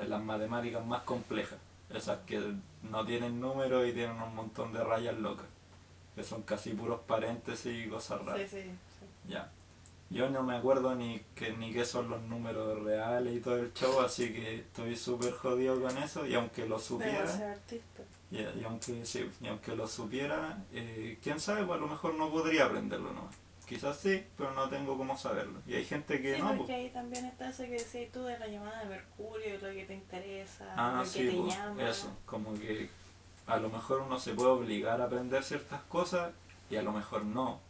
[0.08, 1.58] las matemáticas más complejas.
[1.90, 5.46] Esas que no tienen números y tienen un montón de rayas locas.
[6.14, 8.50] Que son casi puros paréntesis y cosas raras.
[8.50, 9.06] Sí, sí, sí.
[9.28, 9.50] Ya.
[10.08, 13.72] Yo no me acuerdo ni que ni qué son los números reales y todo el
[13.72, 17.58] show, así que estoy súper jodido con eso y aunque lo supiera,
[18.30, 22.14] y, y aunque sí, y aunque lo supiera, eh, quién sabe, pues a lo mejor
[22.14, 23.28] no podría aprenderlo no.
[23.66, 25.60] Quizás sí, pero no tengo cómo saberlo.
[25.66, 26.76] Y hay gente que sí, no, porque pues.
[26.76, 29.94] ahí también está eso que decías tú de la llamada de Mercurio, lo que te
[29.94, 31.90] interesa, Ah, lo que te pues, llama.
[31.90, 32.88] eso, como que
[33.48, 36.32] a lo mejor uno se puede obligar a aprender ciertas cosas
[36.70, 37.60] y a lo mejor no.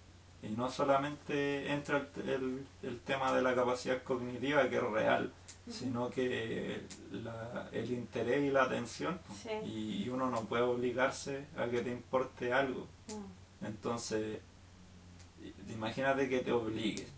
[0.42, 5.32] Y no solamente entra el, el- el tema de la capacidad cognitiva, que es real,
[5.68, 9.18] sino que la- el interés y la atención.
[9.42, 9.50] Sí.
[9.66, 12.86] Y, y uno no puede obligarse a que te importe algo.
[13.08, 13.64] Mm.
[13.66, 14.38] Entonces,
[15.68, 17.08] imagínate que te obligues.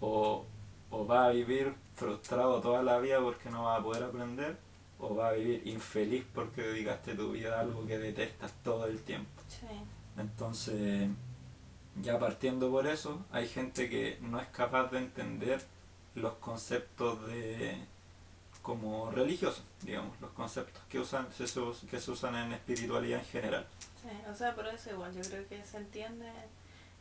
[0.00, 0.44] O,
[0.90, 4.56] o vas a vivir frustrado toda la vida porque no vas a poder aprender,
[4.98, 9.00] o vas a vivir infeliz porque dedicaste tu vida a algo que detestas todo el
[9.02, 9.30] tiempo.
[9.48, 9.66] Sí.
[10.18, 11.08] Entonces,
[12.02, 15.62] ya partiendo por eso, hay gente que no es capaz de entender
[16.14, 17.76] los conceptos de
[18.62, 21.44] como religiosos, digamos, los conceptos que usan se
[21.88, 23.66] que se usan en espiritualidad en general.
[24.02, 26.28] Sí, o sea, pero eso igual, yo creo que se entiende,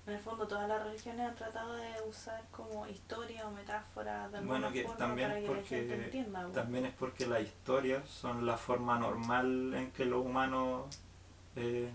[0.06, 4.38] en el fondo todas las religiones han tratado de usar como historia o metáfora de
[4.38, 6.42] alguna Bueno, que forma también para es que la gente porque entienda.
[6.44, 6.54] pues.
[6.54, 10.86] también es porque las historias son la forma normal en que los humanos
[11.56, 11.90] eh,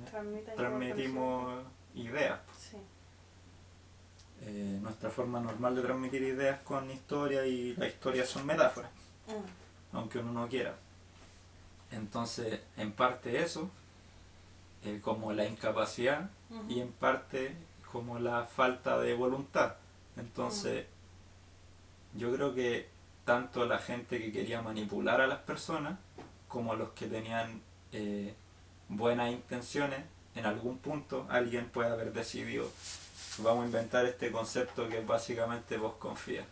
[0.56, 1.62] transmitimos
[1.94, 2.40] ideas.
[2.58, 2.76] Sí.
[4.42, 8.90] Eh, nuestra forma normal de transmitir ideas con historia y las historias son metáforas.
[9.26, 9.96] Mm.
[9.96, 10.74] aunque uno no quiera.
[11.90, 13.70] Entonces, en parte eso,
[14.84, 16.30] eh, como la incapacidad,
[16.68, 17.54] y en parte
[17.92, 19.76] como la falta de voluntad.
[20.16, 20.86] Entonces,
[22.14, 22.88] yo creo que
[23.24, 25.98] tanto la gente que quería manipular a las personas,
[26.48, 28.34] como los que tenían eh,
[28.88, 30.00] buenas intenciones,
[30.34, 32.70] en algún punto alguien puede haber decidido,
[33.38, 36.46] vamos a inventar este concepto que es básicamente vos confías,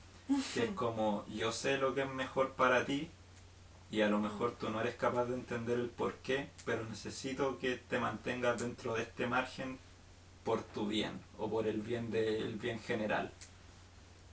[0.55, 3.11] que es como yo sé lo que es mejor para ti
[3.91, 7.59] y a lo mejor tú no eres capaz de entender el por qué, pero necesito
[7.59, 9.79] que te mantengas dentro de este margen
[10.45, 13.33] por tu bien o por el bien del bien general.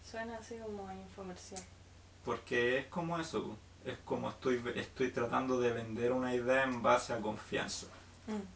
[0.03, 1.63] Suena así como infomercial.
[2.23, 7.13] Porque es como eso, es como estoy, estoy tratando de vender una idea en base
[7.13, 7.87] a confianza.
[8.27, 8.54] Mm.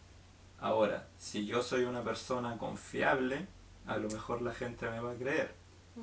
[0.62, 3.48] Ahora, si yo soy una persona confiable,
[3.88, 5.54] a lo mejor la gente me va a creer.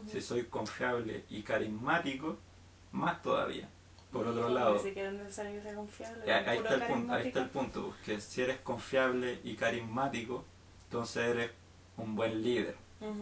[0.07, 2.37] Si soy confiable y carismático,
[2.93, 3.69] más todavía.
[4.13, 6.33] Por otro lado, necesario confiable.
[6.33, 7.53] Ahí, está el punto, ahí está el carismático.
[7.53, 10.45] punto, que si eres confiable y carismático,
[10.85, 11.51] entonces eres
[11.97, 12.77] un buen líder,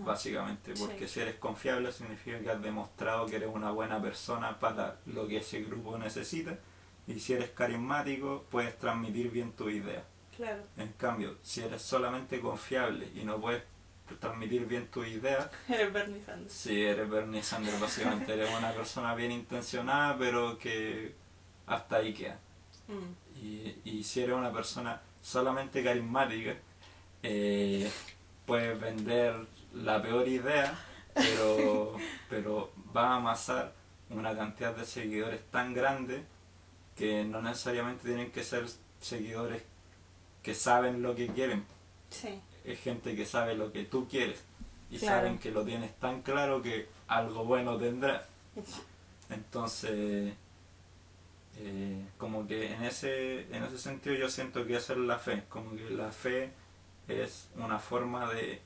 [0.05, 1.15] básicamente, porque Sí.
[1.15, 5.39] si eres confiable significa que has demostrado que eres una buena persona para lo que
[5.39, 6.59] ese grupo necesita,
[7.07, 10.05] y si eres carismático puedes transmitir bien tu idea,
[10.37, 10.63] Claro.
[10.77, 13.63] En cambio, si eres solamente confiable y no puedes
[14.21, 16.53] transmitir bien tus ideas, Eres Bernie Sanders.
[16.53, 21.15] si eres Bernie Sanders, básicamente eres una persona bien intencionada, pero que
[21.67, 22.39] hasta ahí queda.
[22.89, 23.39] Mm.
[23.45, 26.55] Y, y si eres una persona solamente carismática,
[27.23, 27.91] eh,
[28.45, 29.35] puedes vender
[29.73, 30.79] la peor idea,
[31.15, 31.97] pero,
[32.29, 33.73] pero va a amasar
[34.11, 36.25] una cantidad de seguidores tan grande
[36.97, 38.67] que no necesariamente tienen que ser
[39.01, 39.63] seguidores
[40.45, 41.65] que saben lo que quieren.
[42.11, 42.41] Sí.
[42.65, 44.45] Es gente que sabe lo que tú quieres
[44.91, 45.17] y Claro.
[45.23, 48.25] saben que lo tienes tan claro que algo bueno tendrá.
[49.31, 50.35] Entonces,
[51.59, 55.45] eh, como que en ese, en ese sentido yo siento que esa es la fe,
[55.49, 56.51] como que la fe
[57.09, 58.61] es una forma de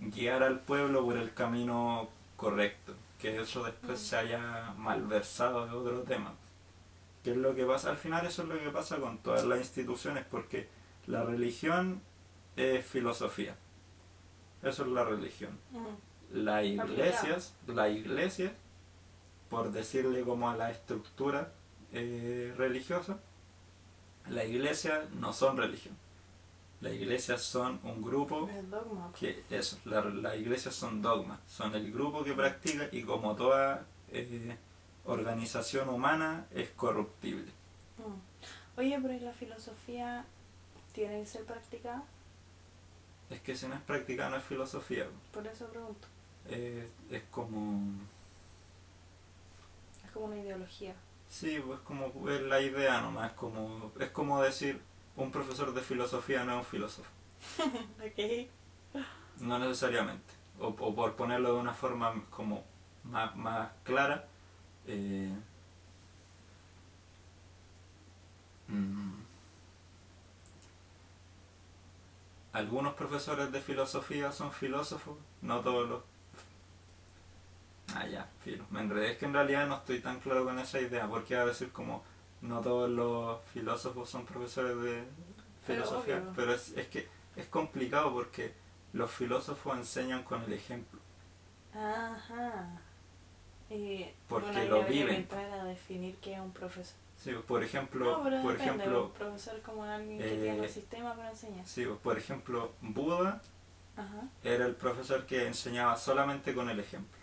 [0.00, 4.04] guiar al pueblo por el camino correcto, que eso después Mm.
[4.04, 6.32] se haya malversado de otro tema.
[7.22, 7.90] ¿Qué es lo que pasa?
[7.90, 10.68] Al final eso es lo que pasa con todas las instituciones, porque
[11.06, 12.00] la religión
[12.56, 13.56] es filosofía.
[14.62, 15.58] Eso es la religión
[16.32, 18.52] las iglesias, las iglesias,
[19.48, 21.52] por decirle como a la estructura
[21.92, 23.18] eh, religiosa,
[24.28, 25.96] las iglesias no son religión.
[26.80, 29.12] Las iglesias son un grupo Es dogma.
[29.18, 33.86] que eso, la- las iglesias son dogmas, son el grupo que practica y como toda
[34.10, 34.56] eh,
[35.04, 37.52] organización humana es corruptible.
[38.76, 40.24] Oye, pero ¿y la filosofía
[40.94, 42.04] tiene que ser practicada?
[43.30, 46.08] Es que si no es practicada no es filosofía, Por eso pregunto.
[46.48, 47.82] eh, es como...
[50.04, 50.94] Es como una ideología.
[51.28, 54.80] Sí, pues como es la idea nomás, es como, es como decir
[55.16, 57.08] un profesor de filosofía no es un filósofo,
[57.98, 58.48] ok.
[59.40, 60.32] no necesariamente.
[60.60, 62.64] O, o por ponerlo de una forma como
[63.04, 64.26] más, más clara,
[64.86, 65.32] eh,
[68.68, 69.12] mm,
[72.54, 76.02] algunos profesores de filosofía son filósofos, no todos los...
[77.94, 78.64] Ah, ya, filo.
[78.70, 81.44] Me enredé, es que en realidad no estoy tan claro con esa idea, porque a
[81.44, 82.02] decir como
[82.40, 85.04] no todos los filósofos son profesores de
[85.66, 88.54] filosofía, pero es, es que es complicado porque
[88.92, 91.00] los filósofos enseñan con el ejemplo.
[91.74, 92.80] Ajá.
[93.70, 95.16] Y Porque bueno, lo viven.
[95.16, 96.96] entrar a definir qué es un profesor.
[97.24, 100.68] Sí, por ejemplo, no, por depende, ejemplo, un profesor como alguien que eh, tiene un
[100.68, 101.66] sistema para enseñar.
[101.66, 103.40] sí, por ejemplo, Buda
[103.96, 104.28] Ajá.
[104.42, 107.18] era el profesor que enseñaba solamente con el ejemplo.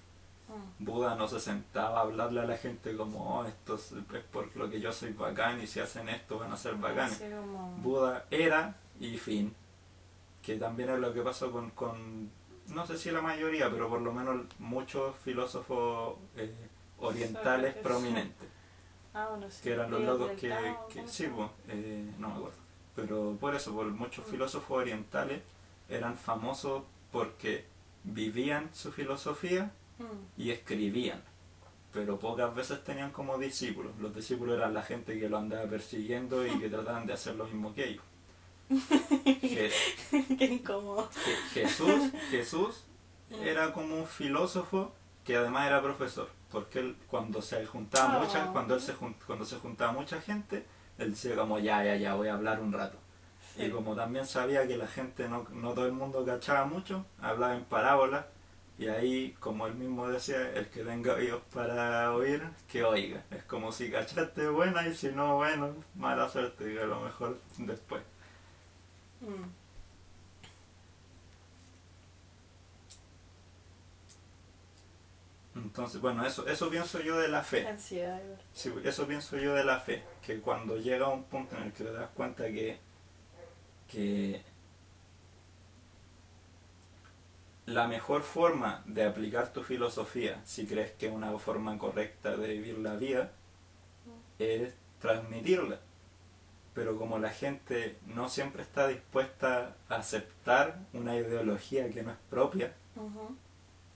[0.49, 0.83] Mm.
[0.85, 3.93] Buda no se sentaba a hablarle a la gente como, oh, esto es
[4.31, 7.19] por lo que yo soy bacán y si hacen esto van a ser bacanes.
[7.19, 7.75] Como...
[7.77, 9.53] Buda era y fin.
[10.41, 12.31] Que también es lo que pasó con, con
[12.69, 16.55] no sé si la mayoría, pero por lo menos muchos filósofos eh,
[16.97, 17.83] orientales Sócrates.
[17.83, 18.47] prominentes.
[19.13, 19.61] Ah, bueno, sí.
[19.63, 22.57] Que eran los locos que, Tao, que ¿cómo se sí, pues, eh, no me acuerdo.
[22.95, 24.31] Pero por eso, por muchos Mm.
[24.31, 25.41] filósofos orientales
[25.89, 27.65] eran famosos porque
[28.03, 30.03] vivían su filosofía Mm.
[30.41, 31.21] y escribían,
[31.93, 33.91] pero pocas veces tenían como discípulos.
[33.99, 37.45] Los discípulos eran la gente que lo andaba persiguiendo y que trataban de hacer lo
[37.45, 38.03] mismo que ellos.
[38.69, 39.71] Je-
[40.37, 41.09] Qué incómodo.
[41.09, 42.83] Je- Jesús, Jesús
[43.43, 44.93] era como un filósofo
[45.25, 48.23] que además era profesor, porque él cuando se juntaba Oh.
[48.25, 50.65] mucha, cuando él se cuando se juntaba mucha gente,
[50.97, 52.97] él decía como ya ya ya voy a hablar un rato.
[53.55, 53.63] Sí.
[53.63, 57.55] Y como también sabía que la gente no, no todo el mundo cachaba mucho, hablaba
[57.55, 58.25] en parábolas
[58.77, 63.23] y ahí, como él mismo decía, el que tenga oídos para oír, que oiga.
[63.29, 67.37] Es como si cachaste buena y si no, bueno, mala suerte, que a lo mejor
[67.59, 68.01] después.
[69.21, 69.60] Mm.
[75.55, 77.67] Entonces, bueno, eso, eso pienso yo de la fe.
[77.67, 78.21] Ansiedad.
[78.53, 81.73] Sí, eso pienso yo de la fe, que cuando llega a un punto en el
[81.73, 82.79] que te das cuenta que,
[83.89, 84.41] que
[87.65, 92.47] la mejor forma de aplicar tu filosofía, si crees que es una forma correcta de
[92.47, 93.31] vivir la vida,
[94.39, 95.79] es transmitirla.
[96.73, 102.17] Pero como la gente no siempre está dispuesta a aceptar una ideología que no es
[102.29, 102.73] propia,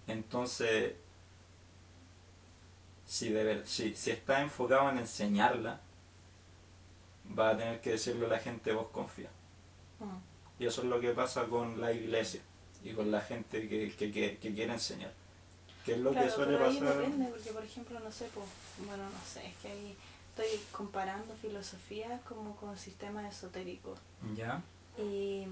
[0.07, 0.93] entonces,
[3.05, 5.79] si, de ver- si, si está enfocado en enseñarla,
[7.37, 9.29] va a tener que decirle a la gente vos confía.
[9.99, 10.61] Mm.
[10.63, 12.41] Y eso es lo que pasa con la iglesia
[12.83, 15.11] y con la gente que, que, que- que quiere enseñar.
[15.85, 16.97] Que es lo Claro, que suele pero ahí pasar.
[16.97, 18.45] depende, porque por ejemplo, no sé, pues,
[18.87, 19.95] bueno, no sé, es que ahí
[20.29, 23.99] estoy comparando filosofía como con sistemas esotéricos.
[24.35, 24.61] Ya.
[24.97, 25.45] Y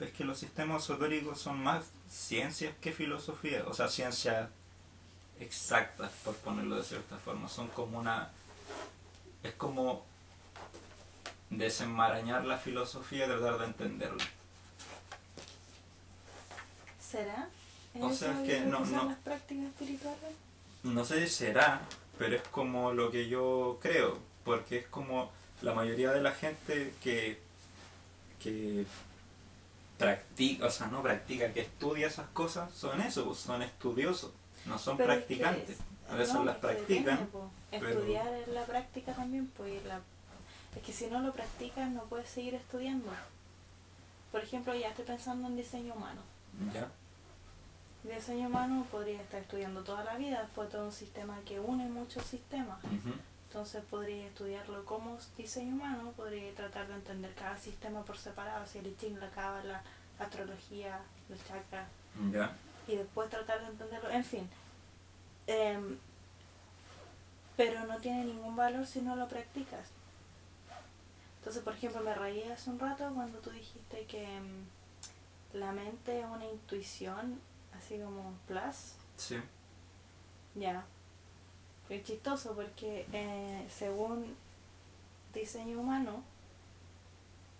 [0.00, 4.48] Es que los sistemas esotéricos son más ciencias que filosofía, o sea, ciencias
[5.40, 7.48] exactas, por ponerlo de cierta forma.
[7.48, 8.30] Son como una.
[9.42, 10.04] Es como.
[11.50, 14.24] desenmarañar la filosofía y tratar de entenderla.
[17.00, 17.48] ¿Será?
[18.00, 20.32] O sea, ¿Eso es que no- no- las prácticas espirituales?
[20.84, 21.80] No sé si será,
[22.18, 25.32] pero es como lo que yo creo, porque es como
[25.62, 27.40] la mayoría de la gente que,
[28.40, 28.86] que
[29.98, 34.30] practica, o sea, no practica, que estudia esas cosas, son eso, son estudiosos,
[34.66, 35.70] no son Pero es que practicantes.
[35.80, 39.46] es- A veces no, las es que practican, depende, pero- Estudiar es la práctica también,
[39.56, 39.84] pues.
[39.86, 40.00] la-
[40.76, 43.10] Es que si no lo practicas, no puedes seguir estudiando.
[44.32, 46.20] Por ejemplo, ya estoy pensando en diseño humano.
[46.72, 46.88] ¿ya?
[48.02, 52.24] Diseño humano podría estar estudiando toda la vida, después todo un sistema que une muchos
[52.24, 52.78] sistemas.
[53.48, 58.78] Entonces podría estudiarlo como diseño humano, podría tratar de entender cada sistema por separado, si
[58.78, 59.82] el Ching, la cábala,
[60.18, 61.88] la astrología, los chakras,
[62.32, 62.52] ¿Ya?
[62.90, 64.48] Y después tratar de entenderlo, en fin.
[65.46, 65.98] Em,
[67.56, 69.88] pero no tiene ningún valor si no lo practicas.
[71.38, 74.64] Entonces, por ejemplo, me reí hace un rato cuando tú dijiste que em,
[75.52, 77.40] la mente es una intuición,
[77.76, 78.94] así como plus.
[79.16, 79.36] Sí.
[80.54, 80.84] Ya.
[81.88, 84.36] Es chistoso porque eh, según
[85.34, 86.22] diseño humano,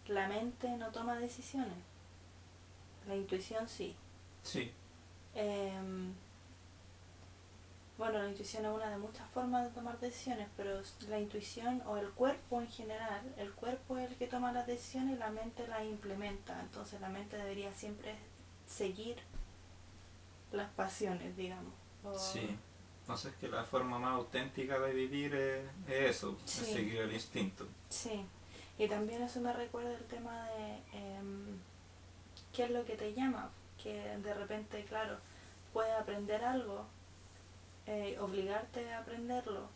[0.07, 1.79] la mente no toma decisiones.
[3.09, 3.97] La intuición sí.
[4.43, 4.73] Sí.
[5.35, 6.13] Em,
[7.99, 11.99] bueno, la intuición es una de muchas formas de tomar decisiones, pero la intuición o
[11.99, 15.67] el cuerpo en general, el cuerpo es el que toma las decisiones y la mente
[15.69, 16.59] las implementa.
[16.63, 18.15] Entonces la mente debería siempre
[18.67, 19.17] seguir
[20.53, 21.73] las pasiones, digamos.
[22.03, 22.57] o- Sí.
[23.03, 27.67] Entonces que la forma más auténtica de vivir es, es eso, es seguir el instinto.
[27.91, 28.25] Sí,
[28.79, 31.59] y también eso me recuerda el tema de em,
[32.55, 33.51] qué es lo que te llama,
[33.83, 35.17] que de repente, claro,
[35.73, 36.85] puedes aprender algo,
[37.87, 39.69] eh, obligarte a aprenderlo,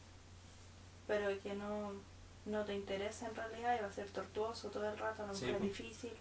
[1.07, 1.93] pero que no,
[2.47, 5.51] no te interesa en realidad y va a ser tortuoso todo el rato, lo Sí,
[5.51, 6.13] es difícil.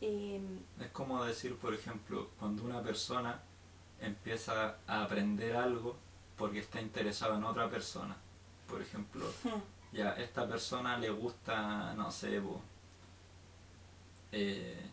[0.00, 0.40] Y
[0.80, 3.40] Es como decir, por ejemplo, cuando una persona
[4.00, 5.96] empieza a aprender algo
[6.36, 8.16] porque está interesado en otra persona.
[8.68, 12.40] Por ejemplo, hmm, ya esta persona le gusta, no sé,
[14.30, 14.90] eh,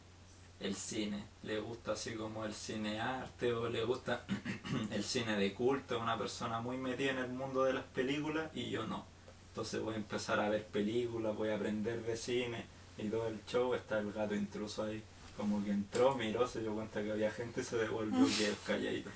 [0.65, 4.25] el cine, le gusta así como el cine arte o le gusta
[4.91, 8.69] el cine de culto, una persona muy metida en el mundo de las películas y
[8.69, 9.05] yo no.
[9.49, 12.65] Entonces voy a empezar a ver películas, voy a aprender de cine
[12.97, 15.01] y todo el show, está el gato intruso ahí,
[15.37, 18.57] como que entró, miró, se dio cuenta que había gente y se devolvió que es
[18.65, 19.09] calladito.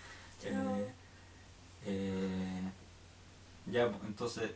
[0.43, 0.93] Eh,
[1.85, 2.71] eh,
[3.65, 4.51] ya, pues, entonces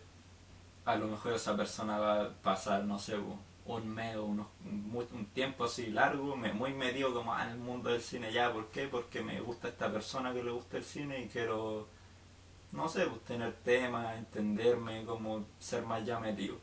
[0.85, 5.05] a lo mejor esa persona va a pasar, no sé, po, un mes unos, mu-
[5.14, 8.32] un tiempo así largo, me, muy metido como ah, en el mundo del cine.
[8.34, 8.88] Ya, ¿por qué?
[8.88, 11.88] Porque me gusta esta persona que le gusta el cine y quiero,
[12.74, 16.57] no sé, pues tener temas, entenderme, como ser más ya metido.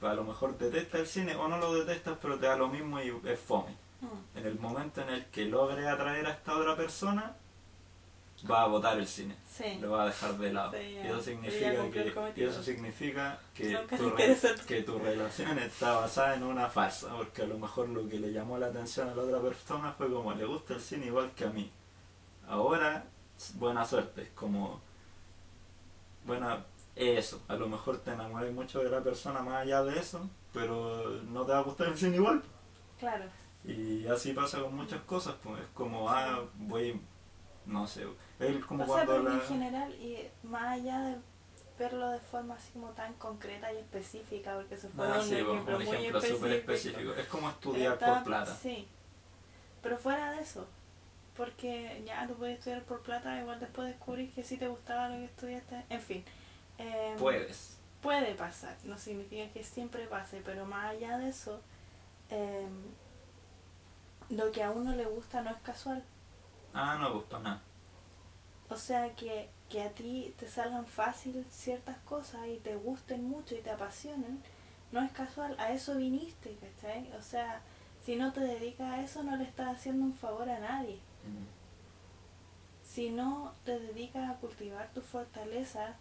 [0.00, 2.68] Pues a lo mejor detesta el cine o no lo detestas, pero te da lo
[2.68, 3.76] mismo y es fome.
[4.00, 7.36] hmm, En el momento en el que logre atraer a esta otra persona,
[8.50, 9.78] va a votar el cine sí.
[9.80, 10.72] lo va a dejar de lado.
[10.72, 14.36] Sí, y eso significa que, y eso significa que, tu re-
[14.66, 18.32] que tu relación está basada en una farsa, porque a lo mejor lo que le
[18.32, 21.44] llamó la atención a la otra persona fue como le gusta el cine igual que
[21.44, 21.70] a mí.
[22.48, 23.04] Ahora,
[23.54, 24.80] buena suerte, es como,
[26.24, 26.64] bueno,
[26.96, 31.20] eso, a lo mejor te enamoras mucho de la persona más allá de eso, pero
[31.30, 32.42] no te va a gustar el cine igual.
[32.98, 33.24] Claro.
[33.64, 37.00] Y así pasa con muchas cosas, pues es como, ah, voy,
[37.66, 38.06] no sé,
[38.46, 39.34] es como o sea, cuando pero la...
[39.34, 41.16] en general, y más allá de
[41.78, 45.34] verlo de forma así como tan concreta y específica, porque eso fue Ah, un sí,
[45.34, 46.52] ejemplo un ejemplo súper específico.
[46.72, 47.14] específico.
[47.14, 48.54] Es como estudiar Está- por plata.
[48.56, 48.86] Sí,
[49.82, 50.66] pero fuera de eso,
[51.36, 55.16] porque ya tú puedes estudiar por plata, igual después descubrís que sí te gustaba lo
[55.16, 56.24] que estudiaste, en fin.
[56.78, 57.78] em, Puedes.
[58.00, 61.60] puede pasar, no significa que siempre pase, pero más allá de eso,
[62.30, 62.70] em,
[64.30, 66.02] lo que a uno le gusta no es casual.
[66.74, 67.60] Ah, no, para nada.
[68.72, 73.54] O sea, que, que a ti te salgan fácil ciertas cosas y te gusten mucho
[73.54, 74.42] y te apasionen,
[74.92, 77.10] no es casual, a eso viniste, ¿cachai?
[77.18, 77.60] O sea,
[78.04, 80.96] si no te dedicas a eso no le estás haciendo un favor a nadie.
[81.24, 81.46] Mm.
[82.84, 85.94] Si no te dedicas a cultivar tu fortaleza,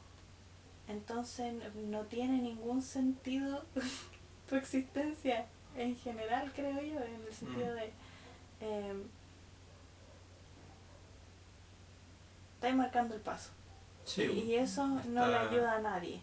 [0.87, 3.63] entonces no tiene ningún sentido
[4.49, 5.45] tu existencia
[5.77, 7.77] en general, creo yo, en el sentido Mm.
[7.77, 7.93] de...
[8.61, 9.03] em,
[12.61, 13.49] estáis marcando el paso.
[14.05, 16.21] Sí, y, y eso no le ayuda a nadie.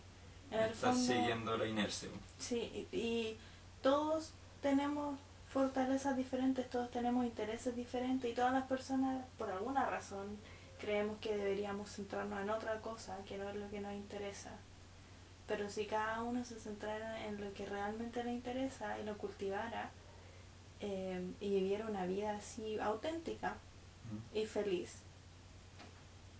[0.52, 2.08] En el Estás fondo, siguiendo la inercia.
[2.38, 3.38] sí, y, y
[3.82, 4.32] todos
[4.62, 5.18] tenemos
[5.52, 10.38] fortalezas diferentes, todos tenemos intereses diferentes y todas las personas, por alguna razón,
[10.80, 14.50] creemos que deberíamos centrarnos en otra cosa que no es lo que nos interesa.
[15.48, 19.90] Pero si cada uno se centrara en lo que realmente le interesa y lo cultivara
[20.80, 23.56] eh, y viviera una vida así auténtica
[24.34, 24.98] y feliz,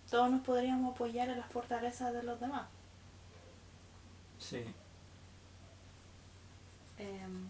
[0.09, 2.67] todos nos podríamos apoyar en las fortalezas de los demás.
[4.39, 4.63] Sí.
[6.97, 7.47] Em,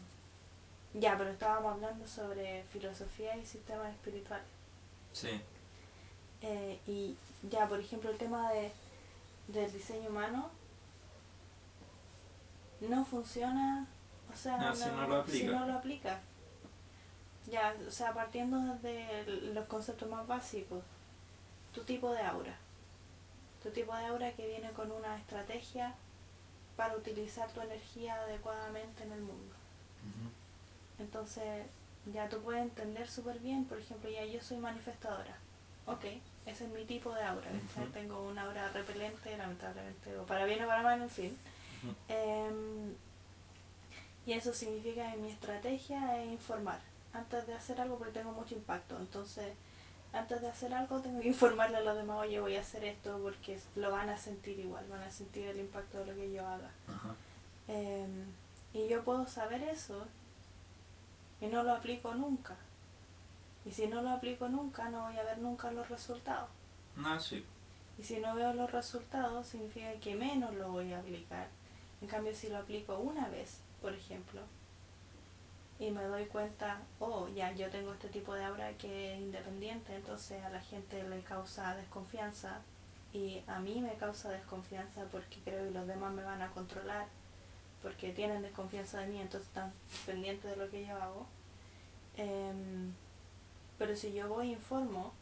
[0.93, 4.45] ya, pero estábamos hablando sobre filosofía y sistemas espirituales.
[5.14, 5.41] Sí.
[6.41, 7.16] Eh, y
[7.49, 8.72] ya, por ejemplo, el tema de,
[9.47, 10.49] del diseño humano
[12.82, 13.88] no funciona,
[14.34, 15.38] o sea, Ah, si no lo aplica.
[15.38, 16.20] si no lo aplica.
[17.51, 20.84] Ya, o sea, partiendo de los conceptos más básicos,
[21.80, 22.55] tu tipo de aura.
[23.63, 25.95] Tu tipo de aura que viene con una estrategia
[26.75, 29.55] para utilizar tu energía adecuadamente en el mundo.
[30.99, 31.65] Entonces,
[32.13, 35.38] ya tú puedes entender súper bien, por ejemplo, ya yo soy manifestadora.
[35.86, 36.05] Ok,
[36.45, 37.49] ese es mi tipo de aura.
[37.49, 37.89] Ujú.
[37.91, 41.38] Tengo una aura repelente, lamentablemente, o para bien o para mal, en fin.
[42.09, 42.93] Em,
[44.25, 46.80] y eso significa que mi estrategia es informar.
[47.13, 48.97] Antes de hacer algo, porque tengo mucho impacto.
[48.97, 49.53] Entonces,
[50.12, 53.20] antes de hacer algo, tengo que informarle a los demás, oye, voy a hacer esto
[53.22, 56.47] porque lo van a sentir igual, van a sentir el impacto de lo que yo
[56.47, 56.72] haga.
[56.88, 57.16] Ajá.
[57.68, 58.26] Em,
[58.74, 60.07] y yo puedo saber eso
[61.41, 62.55] y no lo aplico nunca.
[63.66, 66.49] Y si no lo aplico nunca, no voy a ver nunca los resultados.
[66.95, 67.45] No, sí.
[67.99, 71.47] Y si no veo los resultados, significa que menos lo voy a aplicar.
[72.01, 74.41] En cambio, si lo aplico una vez, por ejemplo,
[75.80, 79.95] y me doy cuenta, oh, ya yo tengo este tipo de aura que es independiente,
[79.95, 82.61] entonces a la gente le causa desconfianza
[83.13, 87.07] y a mí me causa desconfianza porque creo que los demás me van a controlar,
[87.82, 89.71] porque tienen desconfianza de mí, entonces están
[90.05, 91.25] pendientes de lo que yo hago.
[92.17, 92.93] Em,
[93.77, 95.13] pero si yo voy e informo,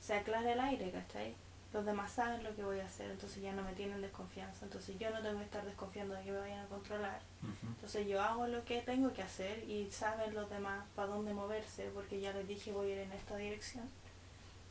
[0.00, 1.34] se aclara el aire, ¿cachai?
[1.74, 4.64] Los demás saben lo que voy a hacer, entonces ya no me tienen desconfianza.
[4.64, 7.20] Entonces yo no tengo que estar desconfiando de que me vayan a controlar.
[7.64, 11.90] Entonces yo hago lo que tengo que hacer y saben los demás para dónde moverse,
[11.92, 13.90] porque ya les dije voy a ir en esta dirección.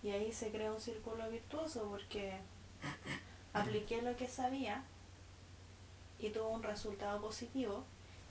[0.01, 2.37] Y ahí se crea un círculo virtuoso porque
[3.53, 4.85] apliqué lo que sabía
[6.19, 7.83] y tuvo un resultado positivo.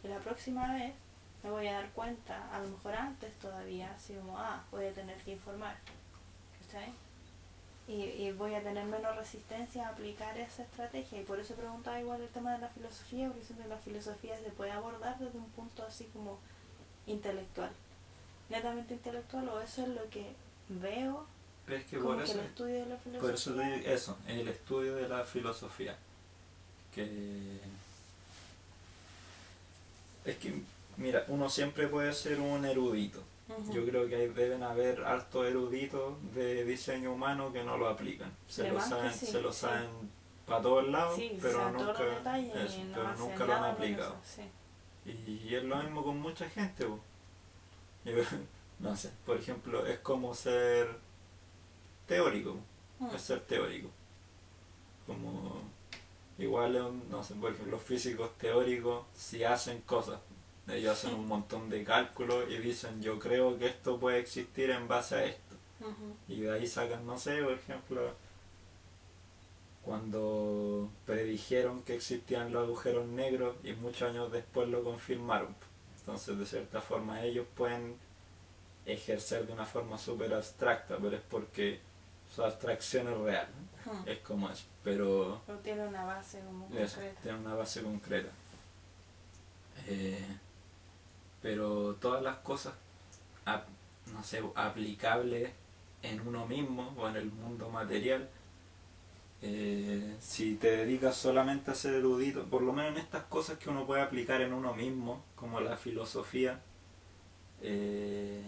[0.02, 0.94] Y la próxima vez
[1.42, 4.94] me voy a dar cuenta, a lo mejor antes todavía, así como, ah, voy a
[4.94, 5.76] tener que informar.
[6.58, 6.94] ¿Cachai?
[7.92, 11.20] Y, y voy a tener menos resistencia a aplicar esa estrategia.
[11.20, 14.38] Y por eso preguntaba igual el tema de la filosofía, porque siento que la filosofía
[14.38, 16.38] se puede abordar desde un punto así como
[17.06, 17.70] intelectual.
[18.48, 20.32] Netamente intelectual, o eso es lo que
[20.68, 21.26] veo
[21.66, 23.20] Pero es que como por que eso, el estudio de la filosofía.
[23.20, 25.96] por eso te digo eso, el estudio de la filosofía.
[26.94, 27.58] Que
[30.24, 30.62] es que,
[30.96, 33.22] mira, uno siempre puede ser un erudito.
[33.72, 38.32] Yo creo que ahí deben haber hartos eruditos de diseño humano que no lo aplican.
[38.48, 39.60] Se lo saben, sí, se lo sí.
[39.60, 39.88] saben
[40.46, 44.16] para todos lados, Sí, pero nunca, eso, no pero nunca lo han aplicado.
[44.24, 44.42] eso.
[45.04, 46.84] Y es lo mismo con mucha gente.
[48.04, 48.12] Yo
[48.80, 50.88] no sé, por ejemplo, es como ser
[52.06, 52.56] teórico,
[52.98, 53.14] Mm.
[53.14, 53.88] es ser teórico.
[55.06, 55.62] Como
[56.38, 60.20] igual, no sé, por ejemplo, los físicos teóricos si hacen cosas.
[60.68, 64.86] Ellos hacen un montón de cálculos y dicen, yo creo que esto puede existir en
[64.88, 65.56] base a esto.
[66.28, 68.14] Y de ahí sacan, no sé, por ejemplo,
[69.84, 75.54] cuando predijeron que existían los agujeros negros y muchos años después lo confirmaron.
[75.98, 77.96] Entonces, de cierta forma, ellos pueden
[78.86, 81.80] ejercer de una forma súper abstracta, pero es porque
[82.34, 83.48] su abstracción es real.
[84.06, 87.20] Es como eso, pero Pero tiene una base como concreta.
[87.20, 88.30] tiene una base concreta.
[89.88, 90.24] Eh,
[91.42, 92.74] pero todas las cosas,
[94.12, 95.50] no sé, aplicables
[96.02, 98.28] en uno mismo o en el mundo material,
[99.42, 103.70] eh, si te dedicas solamente a ser erudito, por lo menos en estas cosas que
[103.70, 106.60] uno puede aplicar en uno mismo, como la filosofía,
[107.62, 108.42] eh,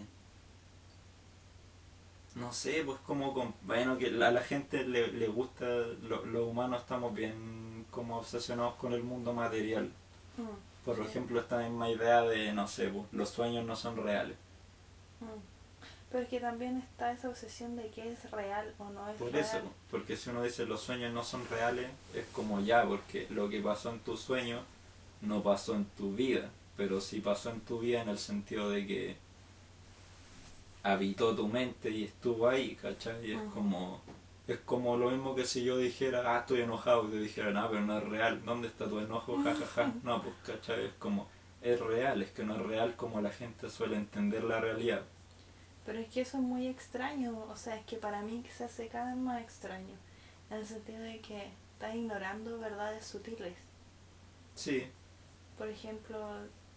[2.36, 5.64] no sé, pues como, bueno, que a la gente le, le gusta,
[6.02, 9.90] lo- los humanos estamos bien como obsesionados con el mundo material.
[10.36, 14.36] Mm, Por ejemplo, esta misma idea de, no sé, los sueños no son reales.
[15.20, 15.54] mm.
[16.10, 19.32] Pero es que también está esa obsesión de que es real o no es Por
[19.32, 19.44] real.
[19.44, 19.58] eso,
[19.90, 23.60] porque si uno dice los sueños no son reales, es como ya, porque lo que
[23.60, 24.60] pasó en tu sueño
[25.22, 28.86] no pasó en tu vida, pero sí pasó en tu vida en el sentido de
[28.86, 29.16] que
[30.84, 33.26] habitó tu mente y estuvo ahí, ¿cachai?
[33.30, 34.00] Y es como
[34.46, 37.68] es como lo mismo que si yo dijera, ah, estoy enojado, y te dijera, no,
[37.70, 39.38] pero no es real, ¿dónde está tu enojo?
[39.42, 39.94] Ja, ja, ja.
[40.02, 40.86] No, pues, ¿cachai?
[40.86, 41.28] Es como,
[41.62, 45.02] es real, es que no es real como la gente suele entender la realidad.
[45.86, 48.88] Pero es que eso es muy extraño, o sea, es que para mí se hace
[48.88, 49.96] cada vez más extraño,
[50.50, 53.54] en el sentido de que estás ignorando verdades sutiles.
[54.54, 54.90] Sí,
[55.56, 56.18] Por ejemplo,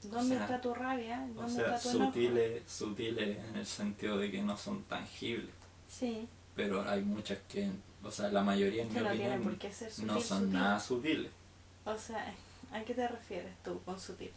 [0.04, 1.28] ¿dónde sea, está tu rabia?
[1.36, 2.12] o ¿Dónde sea, está tu enojo?
[2.12, 5.54] sutiles, sutiles en el sentido de que no son tangibles,
[5.88, 7.70] Sí, pero hay muchas que,
[8.04, 10.08] o sea, la mayoría en que mi no opinión por qué ser sutil.
[10.08, 10.54] no son sutil.
[10.54, 11.32] nada sutiles.
[11.86, 12.34] O sea,
[12.74, 14.32] ¿a qué te refieres tú con sutil?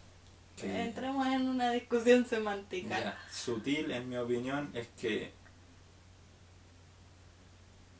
[0.56, 3.00] Que- Entremos en una discusión semántica.
[3.00, 5.32] Ya, sutil en mi opinión es que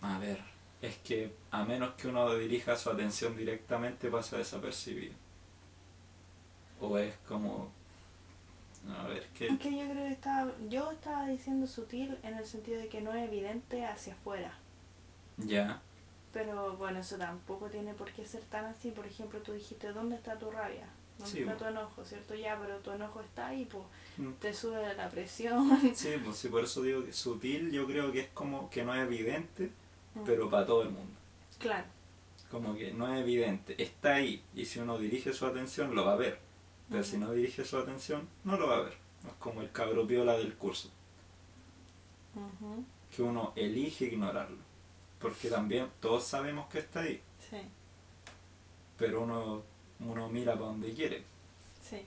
[0.03, 0.39] a ver
[0.83, 5.13] es que a menos que uno dirija su atención directamente pasa desapercibido
[6.81, 7.71] o es como
[8.89, 12.47] a ver que Es que yo creo que estaba, yo estaba diciendo sutil en el
[12.47, 14.53] sentido de que no es evidente hacia afuera.
[15.39, 15.81] ya
[16.33, 18.91] Pero bueno, eso tampoco tiene por qué ser tan así.
[18.91, 20.87] Por ejemplo, tú dijiste, ¿dónde está tu rabia?
[21.19, 21.59] ¿Dónde Sí, está po.
[21.59, 22.05] tu enojo?
[22.05, 22.35] ¿Cierto?
[22.35, 23.85] Ya, pero tu enojo está ahí, pues
[24.17, 24.33] Mm.
[24.41, 25.71] te sube la presión.
[25.95, 28.95] sí pues sí por eso digo que sutil yo creo que es como que no
[28.95, 29.71] es evidente
[30.15, 30.25] Mm.
[30.27, 31.13] pero para todo el mundo
[31.59, 31.85] Claro,
[32.51, 36.15] como que no es evidente está ahí y si uno dirige su atención lo va
[36.15, 36.41] a ver
[36.91, 38.95] pero si no dirige su atención no lo va a ver
[39.27, 40.91] es como el cabro piola del curso
[43.15, 44.59] que uno elige ignorarlo.
[45.19, 47.21] Porque también todos sabemos que está ahí,
[47.51, 47.59] sí,
[48.97, 49.63] pero uno,
[50.01, 51.25] uno mira para donde quiere.
[51.83, 52.07] sí.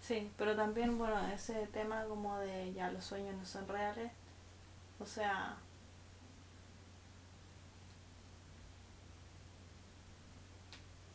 [0.00, 4.10] Sí, pero también, bueno, ese tema como de ya los sueños no son reales.
[5.00, 5.58] O sea,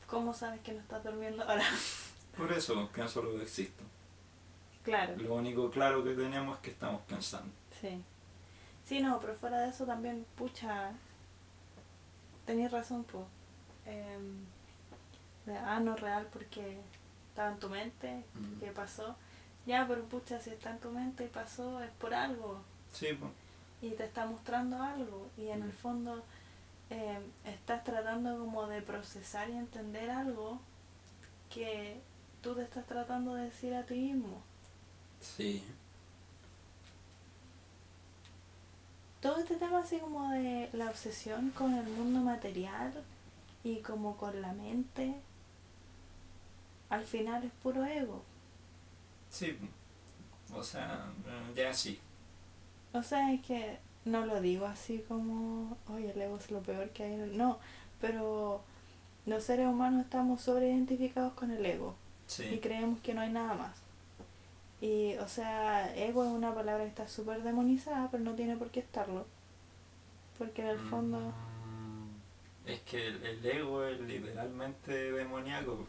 [0.07, 1.63] ¿cómo sabes que no estás durmiendo ahora?
[2.37, 3.83] Por eso pienso lo que existe.
[4.83, 5.15] claro.
[5.17, 7.51] Lo único claro que tenemos es que estamos pensando.
[7.79, 8.01] Sí.
[8.85, 10.91] Sí, no, pero fuera de eso también, pucha,
[12.45, 13.23] tenías razón, pues.
[15.65, 16.77] ah, no real porque
[17.29, 18.59] estaba en tu mente, Mm.
[18.59, 19.15] ¿qué pasó?
[19.65, 22.61] Ya, pero pucha, si está en tu mente y pasó, es por algo.
[22.91, 23.31] Sí, pues.
[23.81, 25.29] Y te está mostrando algo.
[25.37, 25.73] Y en el Mm.
[25.73, 26.23] fondo
[26.89, 30.59] eh, estás tratando como de procesar y entender algo
[31.49, 31.99] que
[32.43, 34.41] tú te estás tratando de decir a ti mismo.
[35.19, 35.63] Sí.
[39.23, 42.91] todo este tema así como de la obsesión con el mundo material
[43.63, 45.15] y como con la mente,
[46.89, 48.21] al final es puro ego.
[49.29, 49.57] Sí,
[50.53, 51.05] o sea,
[51.55, 52.01] ya sí.
[52.91, 56.89] O sea, es que no lo digo así como, oye, el ego es lo peor
[56.89, 57.13] que hay.
[57.13, 57.37] en el-".
[57.37, 57.59] No,
[58.01, 58.61] pero
[59.25, 61.95] los seres humanos estamos sobreidentificados con el ego
[62.51, 63.77] y creemos que no hay nada más.
[64.81, 68.69] Y, o sea, ego es una palabra que está súper demonizada, pero no tiene por
[68.69, 69.25] qué estarlo.
[70.37, 71.19] Porque en el fondo...
[71.19, 75.87] Mm, Es que el, el ego es literalmente demoníaco.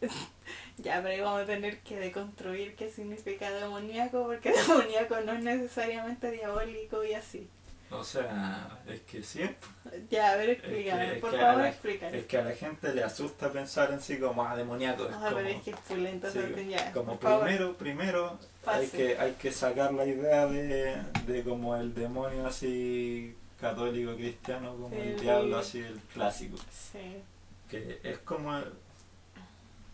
[0.78, 5.42] Ya, pero ahí vamos a tener que deconstruir qué significa demoníaco, porque demoníaco no es
[5.44, 7.46] necesariamente diabólico y así.
[7.92, 9.40] O sea, es que sí.
[10.10, 12.18] Ya, a ver, Es que- explícame, es por que favor, la- explícame.
[12.18, 15.06] Es que a la gente le asusta pensar en sí como ah, demoníaco.
[15.08, 16.38] Es Ah, como, es que es pulento, sí,
[16.68, 16.92] ya.
[16.92, 17.44] como favor.
[17.44, 23.34] primero, primero hay que, hay que sacar la idea de, de como el demonio así
[23.60, 26.56] católico cristiano, como el diablo así, el clásico.
[26.70, 27.22] Sí.
[27.68, 28.58] Que es como...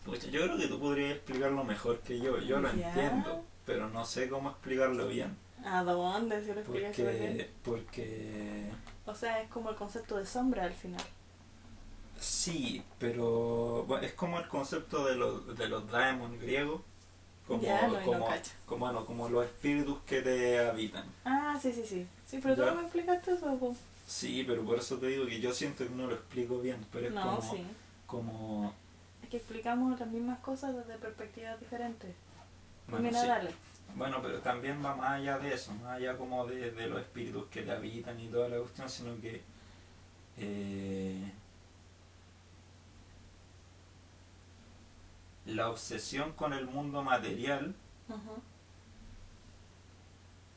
[0.05, 2.39] Pucha, yo creo que tú podrías explicarlo mejor que yo.
[2.41, 2.89] Yo lo Ya.
[2.89, 5.37] entiendo, pero no sé cómo explicarlo bien.
[5.67, 6.43] ¿A dónde?
[6.45, 6.63] Si lo.
[6.63, 8.71] Porque, porque
[9.07, 11.05] O sea, es como el concepto de sombra al final.
[12.19, 16.81] sí, pero bueno, es como el concepto de los, de los daemon griegos,
[17.47, 18.27] como, Ya, no, y no como,
[18.67, 21.05] como, bueno, como los espíritus que te habitan.
[21.25, 22.07] Ah, sí, sí, sí.
[22.27, 22.67] Sí, pero tú Ya.
[22.67, 23.77] no me explicaste eso, po.
[24.07, 27.09] Sí, pero por eso te digo que yo siento que no lo explico bien, pero
[27.09, 27.67] es como, sí.
[28.07, 28.75] como
[29.23, 32.15] Es que explicamos las mismas cosas desde perspectivas diferentes.
[32.89, 33.27] bueno, Mira, sí.
[33.27, 33.51] dale.
[33.95, 37.47] Bueno, pero también va más allá de eso, más allá como de, de los espíritus
[37.47, 39.43] que te habitan y toda la cuestión, sino que
[40.37, 41.33] eh,
[45.47, 47.75] la obsesión con el mundo material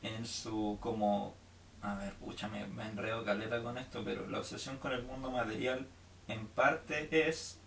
[0.02, 1.34] en su como
[1.82, 5.30] a ver pucha me, me enredo caleta con esto pero la obsesión con el mundo
[5.30, 5.86] material
[6.28, 7.58] en parte es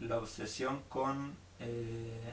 [0.00, 2.32] la obsesión con eh,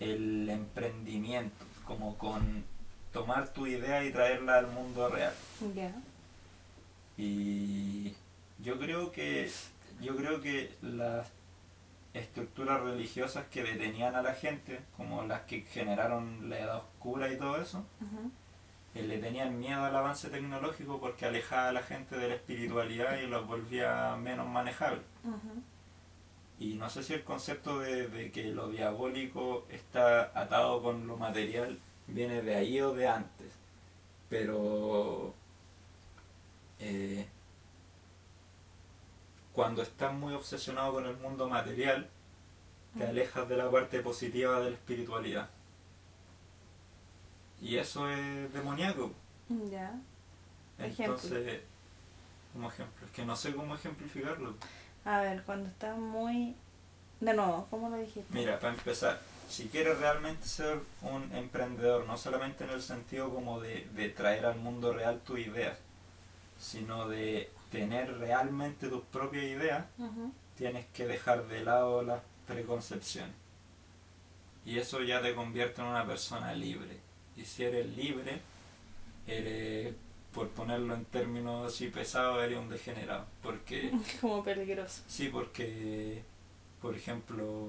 [0.00, 2.64] el emprendimiento como con
[3.12, 5.32] tomar tu idea y traerla al mundo real.
[7.16, 8.14] Y
[8.58, 9.50] yo creo que
[10.00, 11.28] yo creo que las
[12.12, 17.36] estructuras religiosas que detenían a la gente como las que generaron la edad oscura y
[17.38, 17.84] todo eso
[18.94, 23.18] eh, le tenían miedo al avance tecnológico porque alejaba a la gente de la espiritualidad
[23.18, 25.02] y los volvía menos manejables.
[26.58, 31.16] Y no sé si el concepto de, de que lo diabólico está atado con lo
[31.16, 33.52] material viene de ahí o de antes,
[34.28, 35.34] pero
[36.78, 37.26] eh,
[39.52, 42.08] cuando estás muy obsesionado con el mundo material,
[42.98, 43.08] te Mm.
[43.08, 45.50] alejas de la parte positiva de la espiritualidad.
[47.60, 49.12] Y eso es demoníaco.
[49.70, 49.98] Ya.
[50.78, 51.04] Ejemplo.
[51.16, 51.60] Entonces,
[52.52, 54.54] como ejemplo, es que no sé cómo ejemplificarlo.
[55.04, 56.54] A ver, cuando estás muy...
[57.20, 58.24] De nuevo, ¿cómo lo dijiste?
[58.30, 63.60] Mira, para empezar, si quieres realmente ser un emprendedor, no solamente en el sentido como
[63.60, 65.78] de, de traer al mundo real tus ideas,
[66.58, 69.84] sino de tener realmente tus propias ideas,
[70.56, 73.34] tienes que dejar de lado las preconcepciones.
[74.64, 76.98] Y eso ya te convierte en una persona libre.
[77.36, 78.40] Y si eres libre,
[79.26, 79.94] eres,
[80.34, 83.24] por ponerlo en términos así pesados, eres un degenerado.
[83.42, 85.02] Porque, Como peligroso.
[85.06, 86.22] sí, porque,
[86.82, 87.68] por ejemplo,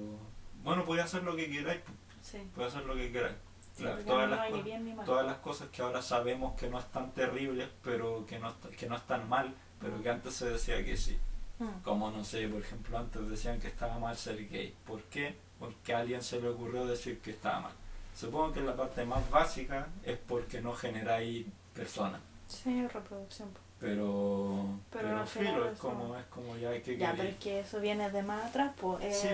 [0.63, 1.81] bueno, puedes hacer lo que queráis,
[2.21, 2.39] Sí.
[2.59, 3.35] hacer lo que queráis.
[3.77, 7.11] Sí, todas, no las cosas, bien todas las cosas que ahora sabemos que no están
[7.11, 11.17] terribles, pero que no, que no están mal, pero que antes se decía que sí.
[11.59, 11.81] Mm.
[11.83, 14.73] Como no sé, por ejemplo, antes decían que estaba mal ser gay.
[14.87, 15.35] ¿Por qué?
[15.59, 17.73] Porque a alguien se le ocurrió decir que estaba mal.
[18.15, 22.21] Supongo que la parte más básica es porque no generáis personas.
[22.63, 23.49] Sí, reproducción.
[23.49, 23.59] po.
[23.79, 27.79] Pero, Pero pero, filo, es como, es como ya que Ya, pero es que eso
[27.79, 29.15] viene de más atrás, pues.
[29.15, 29.27] Sí,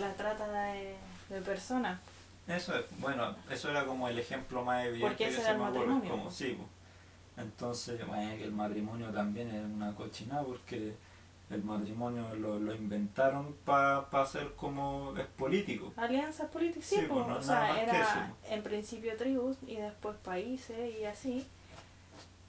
[0.00, 0.94] La trata de,
[1.28, 2.00] de personas.
[2.46, 5.52] eso es, bueno, eso era como el ejemplo más evidente Porque que ese se era
[5.52, 6.34] el matrimonio, como, pues.
[6.36, 6.68] sí, pues.
[7.46, 10.94] Entonces, bueno, que el matrimonio también es una cochinada porque
[11.50, 15.92] el matrimonio lo, lo inventaron para hacer como es político.
[15.96, 20.16] Alianzas políticas, sí, Sí, pues, pues, no- o sea, era en principio tribus y después
[20.18, 21.46] países y así.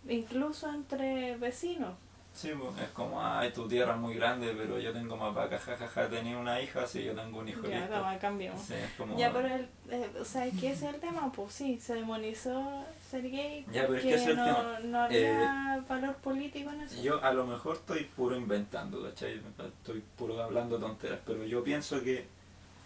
[0.07, 1.93] Incluso entre vecinos.
[2.33, 5.61] Sí, pues, es como, ay, tu tierra es muy grande, pero yo tengo más vacas,
[5.65, 8.03] jajaja, tenía una hija, sí, yo tengo un hijo Ya, listo.
[8.19, 8.59] cambiamos.
[8.59, 9.15] Sí, es como...
[9.15, 11.31] Ya, pero el, eh, o sea, ¿qué es el tema?
[11.31, 14.79] Pues sí, se demonizó ser gay Ya, pero es que ese es el no, tema.
[14.83, 16.99] no había valor político en eso.
[17.03, 19.39] Yo a lo mejor estoy puro inventando, ¿cachai?
[19.79, 22.25] Estoy puro hablando tonteras, pero yo pienso que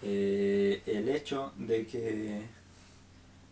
[0.03, 2.41] eh, el hecho de que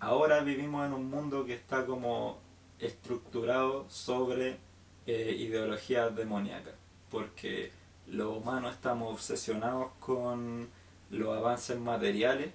[0.02, 2.44] ahora vivimos en un mundo que está como
[2.80, 4.58] estructurado sobre
[5.06, 6.74] eh, ideologías demoníacas,
[7.10, 7.72] porque
[8.08, 10.68] los humanos estamos obsesionados con
[11.10, 12.52] los avances materiales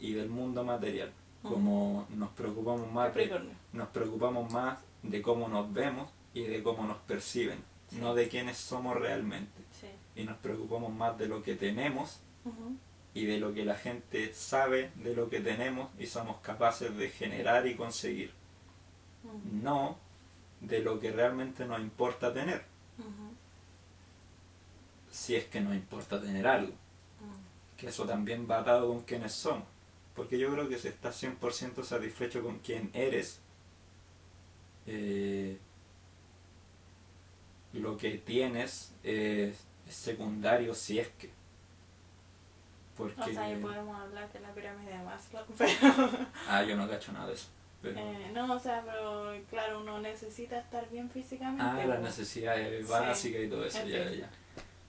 [0.00, 1.12] y del mundo material,
[1.42, 3.40] como nos preocupamos más de
[3.72, 7.58] nos preocupamos más de cómo nos vemos y de cómo nos perciben,
[7.90, 7.96] Sí.
[8.00, 9.62] no de quiénes somos realmente.
[9.80, 9.86] Sí.
[10.14, 12.20] Y nos preocupamos más de lo que tenemos
[13.14, 17.08] y de lo que la gente sabe de lo que tenemos y somos capaces de
[17.08, 18.32] generar y conseguir,
[19.24, 19.40] Ujú.
[19.62, 19.98] no
[20.60, 22.64] de lo que realmente nos importa tener,
[22.98, 23.32] Ujú.
[25.10, 26.72] si es que nos importa tener algo,
[27.76, 29.64] que eso también va atado con quiénes somos.
[30.16, 33.40] Porque yo creo que si estás 100% satisfecho con quién eres,
[34.86, 35.58] eh,
[37.72, 39.56] lo que tienes es,
[39.86, 41.30] es secundario si es que.
[42.96, 43.20] Porque.
[43.20, 46.10] O sea, ahí podemos hablar de la pirámide de Maslow, pero...
[46.48, 47.46] Ah, yo no cacho nada de eso.
[47.80, 51.62] Pero, eh, no, o sea, pero claro, uno necesita estar bien físicamente.
[51.62, 52.90] ah, las necesidades Sí.
[52.92, 54.28] básicas y todo eso, ya, ya.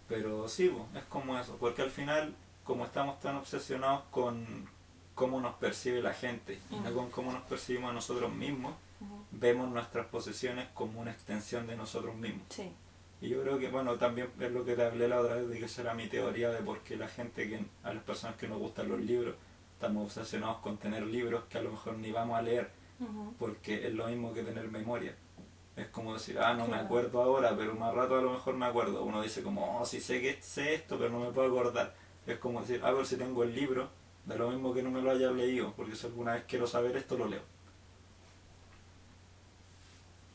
[0.08, 1.58] Pero sí, es como eso.
[1.60, 2.34] Porque al final,
[2.64, 4.68] como estamos tan obsesionados con
[5.14, 8.74] cómo nos percibe la gente y no con cómo nos percibimos a nosotros mismos,
[9.32, 12.44] vemos nuestras posesiones como una extensión de nosotros mismos.
[12.50, 12.72] Sí.
[13.22, 15.60] Y yo creo que, bueno, también es lo que te hablé la otra vez, de
[15.60, 18.48] que esa era mi teoría de por qué la gente, que a las personas que
[18.48, 19.36] nos gustan los libros,
[19.74, 22.70] estamos obsesionados con tener libros que a lo mejor ni vamos a leer,
[23.38, 25.16] Porque es lo mismo que tener memoria.
[25.76, 28.66] Es como decir, ah, no me acuerdo ahora, pero más rato a lo mejor me
[28.66, 29.04] acuerdo.
[29.04, 31.96] Uno dice como, oh, sí sé que sé esto, pero no me puedo acordar.
[32.28, 33.90] Es como decir, ah, pero si tengo el libro,
[34.26, 36.98] da lo mismo que no me lo haya leído, porque si alguna vez quiero saber
[36.98, 37.42] esto, lo leo.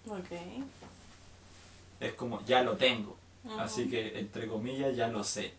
[0.09, 0.31] Ok.
[2.01, 3.17] Es como, ya lo tengo.
[3.59, 5.53] Así que, entre comillas, ya lo sé.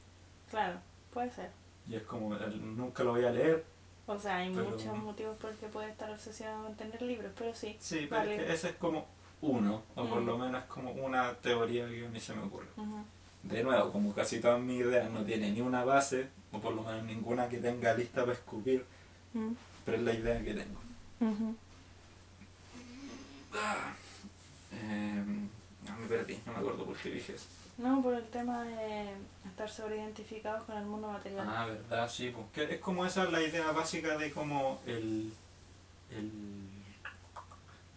[0.49, 0.79] Claro,
[1.13, 1.51] puede ser.
[1.87, 3.63] Y es como, nunca lo voy a leer.
[4.07, 7.53] O sea, hay Pero- muchos motivos por qué puede estar obsesionado con tener libros, pero
[7.55, 7.75] sí.
[7.79, 9.05] Sí, pero es que ese es como
[9.41, 12.67] uno, o por lo menos es como una teoría que a mí se me ocurre.
[13.43, 16.83] De nuevo, como casi todas mis ideas no tiene ni una base, o por lo
[16.83, 18.85] menos ninguna que tenga lista para escupir,
[19.85, 20.79] pero es la idea que tengo.
[24.73, 25.23] Eh,
[25.87, 27.45] no me perdí, no me acuerdo por qué dije eso.
[27.77, 29.09] No, por el tema de
[29.45, 31.45] estar sobreidentificados con el mundo material.
[31.49, 32.69] Ah, verdad, sí, pues.
[32.69, 35.33] es como esa es la idea básica de como el,
[36.09, 36.69] el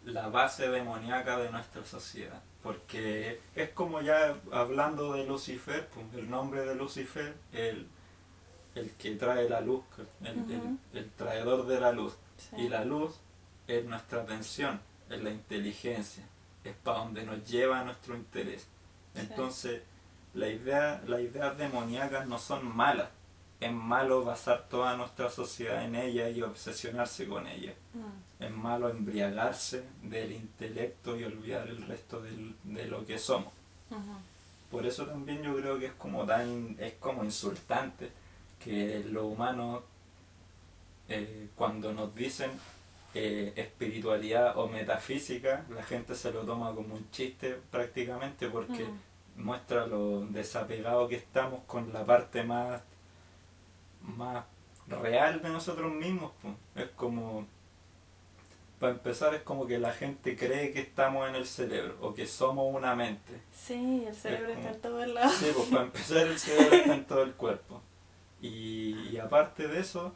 [0.04, 2.42] la base demoníaca de nuestra sociedad.
[2.62, 7.86] Porque es como ya hablando de Lucifer, pues, el nombre de Lucifer, el,
[8.74, 9.84] el que trae la luz,
[10.22, 10.78] el, el- Ujú.
[10.94, 12.14] el traidor de la luz.
[12.36, 12.56] Sí.
[12.62, 13.14] Y la luz
[13.68, 16.24] es nuestra atención, es la inteligencia,
[16.64, 18.66] es para donde nos lleva nuestro interés.
[19.20, 19.82] Entonces,
[20.34, 23.08] la idea, las ideas demoníacas no son malas.
[23.60, 27.74] Es malo basar toda nuestra sociedad en ella y obsesionarse con ella.
[27.94, 28.44] Mm.
[28.44, 33.52] Es malo embriagarse del intelecto y olvidar el resto del- de lo que somos.
[34.70, 38.10] Por eso también yo creo que es como tan, es como insultante
[38.62, 39.82] que lo humano
[41.08, 42.50] eh, cuando nos dicen
[43.14, 48.84] eh, espiritualidad o metafísica, la gente se lo toma como un chiste prácticamente porque.
[49.38, 52.82] Muestra lo desapegado que estamos con la parte más,
[54.02, 54.44] más
[54.88, 56.32] real de nosotros mismos.
[56.42, 56.54] po.
[56.74, 57.46] Es como,
[58.80, 62.26] para empezar, es como que la gente cree que estamos en el cerebro o que
[62.26, 63.40] somos una mente.
[63.52, 65.32] Sí, el cerebro como- está en todos lados.
[65.34, 67.80] Sí, pues para empezar el cerebro está en todo el cuerpo.
[68.40, 70.14] Y, y aparte de eso,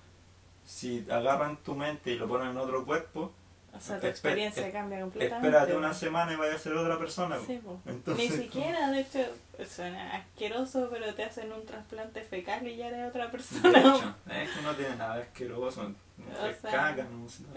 [0.65, 3.33] si agarran tu mente y lo ponen en otro cuerpo,
[3.75, 5.49] O sea, tu experiencia cambia completamente.
[5.49, 7.37] espérate una semana y vaya a ser otra persona.
[7.47, 7.81] Sí, po.
[7.87, 9.19] Entonces, Ni siquiera, de hecho,
[9.69, 13.79] suena asqueroso, pero te hacen un trasplante fecal y ya eres otra De persona.
[13.81, 15.95] hecho, es que no tiene nada de asqueroso, no
[16.63, 17.49] caca, no mismo,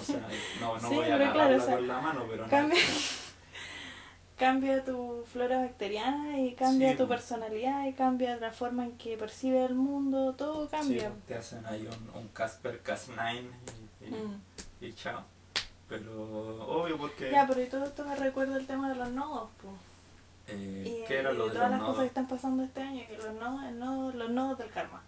[0.00, 0.26] o sea,
[0.60, 2.50] no, no Sí, voy a agarrarla claro, o sea, con la mano, pero no.
[2.50, 2.78] Cambia,
[4.36, 9.16] cambia tu flora bacteriana y cambia Sí, tu personalidad y cambia la forma en que
[9.16, 11.12] percibes el mundo, todo cambia.
[11.26, 13.42] te hacen ahí un, un Casper Cas9
[14.00, 14.40] y, y, Mm.
[14.80, 15.24] y chao.
[15.88, 16.12] Pero
[16.66, 17.30] obvio porque...
[17.30, 19.68] Ya, pero y todo esto me recuerda el tema de los nodos, po.
[20.48, 22.82] eh, Y, ¿Qué era lo de de todas los las cosas que están pasando este
[22.82, 25.02] año, que los nodos, el nodo- los nodos del karma.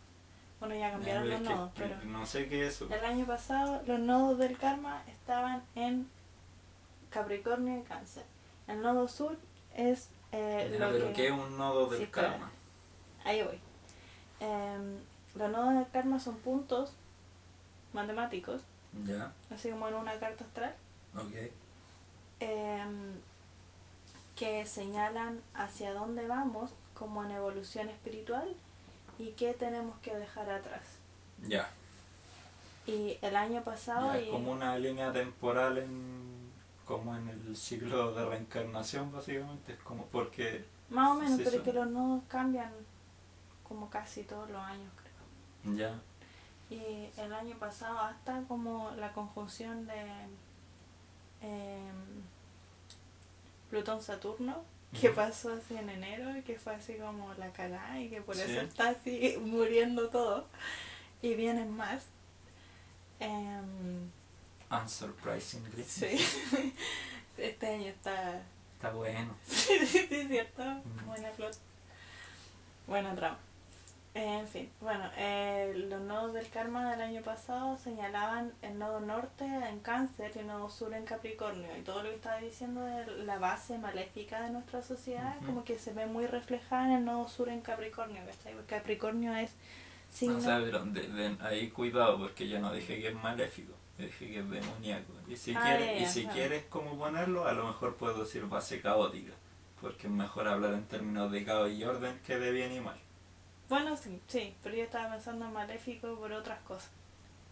[0.59, 2.89] Bueno, ya cambiaron los nodos, pero No sé qué es eso.
[2.95, 6.09] el año pasado los nodos del karma estaban en
[7.11, 8.25] Capricornio y Cáncer.
[8.69, 9.37] El nodo sur
[9.75, 11.13] es eh, Ya, lo pero que...
[11.15, 12.51] ¿qué es un nodo del Sí, karma?
[13.25, 13.59] Ahí voy.
[14.41, 14.99] Em,
[15.35, 16.93] los nodos del karma son puntos
[17.93, 18.63] matemáticos,
[19.07, 20.75] Ya, así como en una carta astral,
[21.17, 21.51] ok.
[22.41, 23.13] em,
[24.37, 28.55] que señalan hacia dónde vamos como en evolución espiritual
[29.19, 30.83] y qué tenemos que dejar atrás.
[31.47, 31.69] Ya.
[32.87, 34.13] Y el año pasado...
[34.15, 36.41] Ya, y- como una línea temporal en
[36.87, 41.55] como en el ciclo de reencarnación básicamente es como porque Más o menos, pero es
[41.57, 42.73] son- que los nodos cambian
[43.63, 45.77] como casi todos los años, creo.
[45.77, 45.95] ya
[46.71, 50.01] Y el año pasado hasta como la conjunción de
[51.43, 52.23] em,
[53.71, 54.63] Plutón-Saturno,
[55.01, 58.35] que pasó así en enero y que fue así como la cagada y que por
[58.37, 58.43] Sí.
[58.43, 60.47] eso está así muriendo todo.
[61.23, 62.05] Y vienen más.
[63.19, 64.09] Em,
[64.71, 66.17] unsurprisingly sí.
[67.37, 68.41] este año está
[68.77, 70.63] está bueno Sí, sí, sí, cierto.
[70.65, 71.07] Mm.
[71.07, 71.51] Buena flor.
[72.87, 73.39] Buena trama.
[74.23, 79.47] En fin, bueno, eh, los nodos del karma del año pasado señalaban el nodo norte
[79.47, 81.69] en cáncer y el nodo sur en capricornio.
[81.79, 85.79] Y todo lo que estaba diciendo de la base maléfica de nuestra sociedad, como que
[85.79, 88.21] se ve muy reflejada en el nodo sur en capricornio.
[88.27, 88.53] ¿cachai?
[88.53, 89.53] Porque Capricornio es
[90.11, 90.37] signo...
[90.37, 94.27] o sea pero de- de- ahí cuidado porque yo no dije que es maléfico dije
[94.33, 97.95] que es demoníaco y si Ah, quieres y si quieres como ponerlo a lo mejor
[97.97, 99.33] puedo decir base caótica
[99.81, 102.97] porque es mejor hablar en términos de caos y orden que de bien y mal
[103.71, 106.91] Bueno, sí, sí, pero yo estaba pensando en maléfico por otras cosas.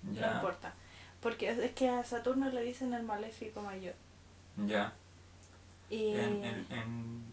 [0.03, 0.75] No importa.
[1.23, 3.95] Porque es que a Saturno le dicen el maléfico mayor.
[4.67, 4.93] ya
[5.91, 6.11] Y...
[6.15, 7.25] en, en, en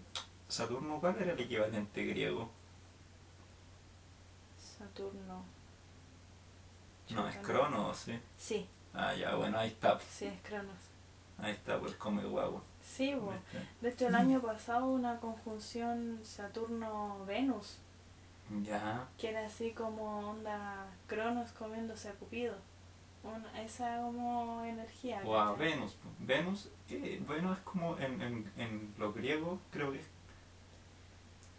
[0.48, 2.50] Saturno cuál era el equivalente griego
[4.78, 5.44] Saturno.
[7.10, 10.76] no es Chuta, Crono sí Sí, ah ya bueno ahí está sí, es Cronos.
[11.38, 13.40] ahí está pues come guagua Sí, bueno.
[13.52, 13.68] ¿viste?
[13.82, 17.80] De hecho, el año pasado una conjunción Saturno-Venus,
[18.64, 22.56] ya que era así como onda Cronos comiéndose a Cupido.
[23.24, 25.22] Una- esa como energía.
[25.26, 25.54] O a.
[25.54, 25.98] Venus.
[26.20, 30.06] Venus, eh, Venus es como en, en, en lo griego, creo que es,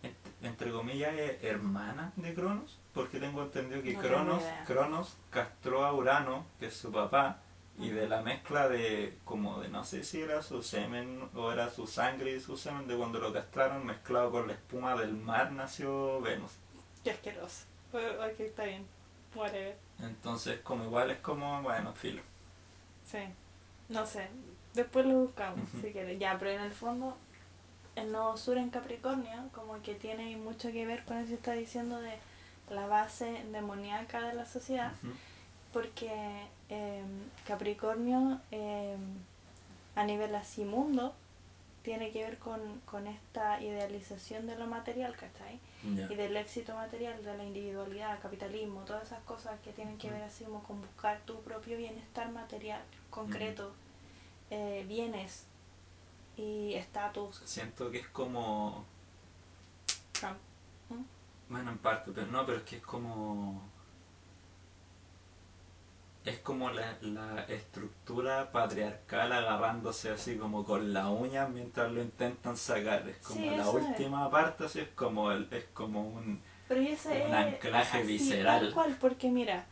[0.03, 4.43] ent- entre comillas, es hermana de Cronos, porque tengo entendido que No Cronos.
[4.67, 7.41] Cronos castró a Urano, que es su papá,
[7.79, 11.69] y de la mezcla de, como de no sé si era su semen o era
[11.69, 15.51] su sangre y su semen, de cuando lo castraron, mezclado con la espuma del mar,
[15.53, 16.53] nació Venus.
[17.07, 17.67] Qué asqueroso.
[17.93, 18.85] Pero, ok, está bien.
[19.33, 19.77] Whatever.
[20.01, 22.21] Entonces, como igual es como, bueno, filo.
[23.09, 23.21] Sí.
[23.89, 24.27] No sé.
[24.75, 26.19] Después lo buscamos, si quieres.
[26.19, 27.17] Ya, pero en el fondo,
[27.95, 31.53] el nodo sur en Capricornio, como que tiene mucho que ver con eso que está
[31.53, 32.19] diciendo de
[32.71, 34.93] la base demoníaca de la sociedad.
[35.73, 36.11] Porque
[36.71, 37.07] em,
[37.47, 38.99] Capricornio em,
[39.95, 41.15] a nivel así mundo
[41.85, 45.61] tiene que ver con, con esta idealización de lo material, ¿cachai?
[45.87, 50.23] Y del éxito material, de la individualidad, capitalismo, todas esas cosas que tienen que ver
[50.23, 53.73] así como con buscar tu propio bienestar material, concreto,
[54.51, 55.45] eh, bienes
[56.37, 57.41] y estatus.
[57.45, 58.85] Siento que es como
[60.13, 60.39] Trump.
[61.49, 63.63] Bueno, en parte, pero no, pero es que es como...
[66.27, 72.57] Es como la, la estructura patriarcal agarrándose así como con la uña mientras lo intentan
[72.57, 73.09] sacar.
[73.09, 73.69] Es como Sí, la es.
[73.69, 76.43] última parte, así es como el, es como un...
[76.69, 76.81] Pero
[77.33, 78.61] anclaje así, visceral.
[78.61, 79.67] Tal cual, porque mira,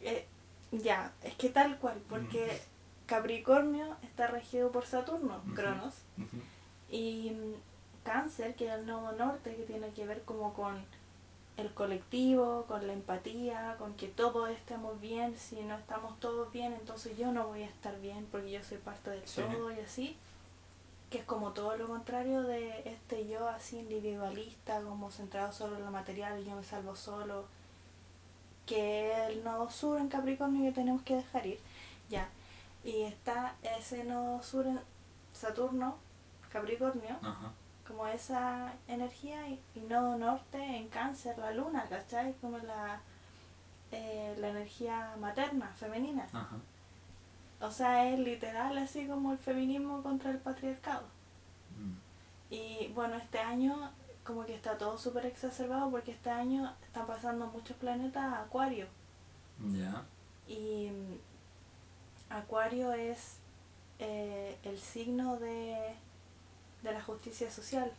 [0.00, 0.26] eh,
[0.70, 2.60] ya, es que tal cual, porque
[3.06, 5.42] Capricornio está regido por Saturno.
[5.56, 5.94] Cronos,
[6.88, 7.54] y mm,
[8.04, 10.84] Cáncer, que es el nodo norte, que tiene que ver como con
[11.56, 16.72] el colectivo, con la empatía, con que todos estemos bien, si no estamos todos bien,
[16.72, 19.42] entonces yo no voy a estar bien porque yo soy parte del Sí.
[19.42, 20.16] todo y así,
[21.10, 25.84] que es como todo lo contrario de este yo así individualista, como centrado solo en
[25.84, 27.44] lo material, yo me salvo solo,
[28.66, 31.58] que es el nodo sur en Capricornio que tenemos que dejar ir,
[32.08, 32.28] ya,
[32.84, 34.80] y está ese nodo sur en
[35.34, 35.96] Saturno,
[36.50, 37.52] Capricornio, Ajá.
[37.90, 42.34] Como esa energía y, y nodo norte en cáncer, la luna, ¿cachai?
[42.40, 43.00] Como la,
[43.90, 46.26] eh, la energía materna, femenina.
[46.32, 46.56] Ajá.
[47.60, 51.06] O sea, es literal así como el feminismo contra el patriarcado.
[51.76, 52.54] Mm.
[52.54, 53.90] Y bueno, este año
[54.24, 58.86] como que está todo súper exacerbado porque este año están pasando muchos planetas a Acuario.
[59.58, 60.04] Ya.
[60.46, 63.38] Y mm, Acuario es
[63.98, 65.96] eh, el signo de,
[66.82, 67.92] de la justicia social.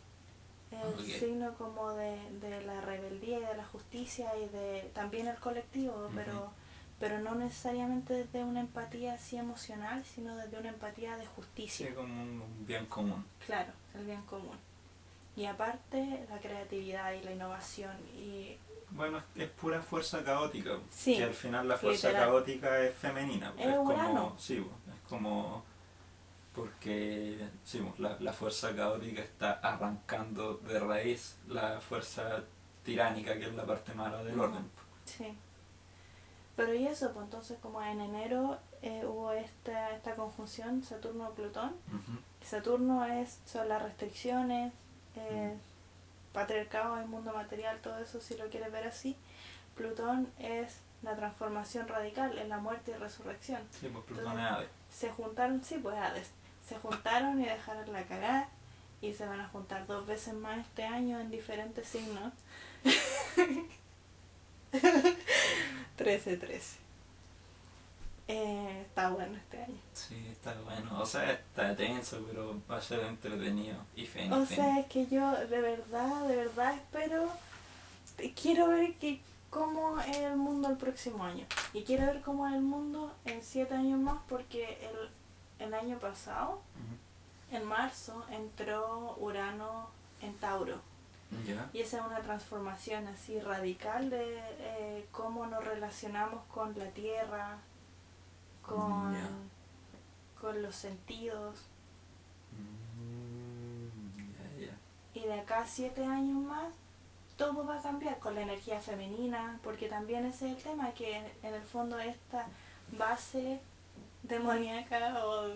[0.70, 5.36] El signo como de, de la rebeldía y de la justicia y de también el
[5.36, 6.50] colectivo, pero,
[6.98, 11.88] pero no necesariamente desde una empatía así emocional, sino desde una empatía de justicia.
[11.88, 13.22] Sí, como un, bien común.
[13.44, 14.56] Claro, el bien común.
[15.36, 18.56] Y aparte la creatividad y la innovación y
[18.92, 20.78] Bueno, es, es pura fuerza caótica.
[20.90, 22.28] Sí, Que al final la fuerza literal.
[22.30, 23.52] caótica es femenina.
[23.58, 24.14] Es Urano.
[24.28, 25.64] como, sí, es como
[26.54, 32.42] porque sí, la, la fuerza caótica está arrancando de raíz la fuerza
[32.84, 34.44] tiránica que es la parte mala del Ujú.
[34.44, 34.70] orden.
[35.04, 35.34] Sí.
[36.56, 41.74] Pero y eso, pues entonces como en enero eh, hubo esta, esta conjunción Saturno-Plutón.
[42.44, 44.72] Saturno es, son las restricciones,
[45.16, 46.34] eh, Mm.
[46.34, 49.16] patriarcado, el mundo material, todo eso si lo quieres ver así.
[49.76, 53.62] Plutón es la transformación radical, es la muerte y resurrección.
[53.70, 54.68] Sí, pues Plutón es Hades.
[54.90, 56.30] Se juntaron, sí, pues Hades,
[56.72, 58.48] se juntaron y dejaron la cagada
[59.00, 62.32] y se van a juntar dos veces más este año en diferentes signos.
[65.98, 66.60] 13-13.
[68.28, 69.76] Eh, está bueno este año.
[69.92, 71.00] Sí, está bueno.
[71.00, 74.32] O sea, está tenso, pero va a ser entretenido y fin.
[74.32, 77.28] O sea, es que yo de verdad, de verdad espero,
[78.40, 79.20] quiero ver que
[79.50, 81.44] cómo es el mundo el próximo año.
[81.74, 85.10] Y quiero ver cómo es el mundo en siete años más porque el,
[85.62, 86.60] el año pasado,
[87.50, 89.88] en marzo, entró Urano
[90.20, 90.80] en Tauro.
[91.72, 97.56] Y esa es una transformación así radical de eh, cómo nos relacionamos con la tierra,
[98.60, 99.28] con, Ya.
[100.40, 101.56] con los sentidos.
[102.52, 105.18] Mm.
[105.18, 106.74] Y de acá a siete años más,
[107.38, 111.16] todo va a cambiar con la energía femenina, porque también ese es el tema, que
[111.16, 112.46] en el fondo esta
[112.98, 113.58] base
[114.22, 115.54] demoníaca o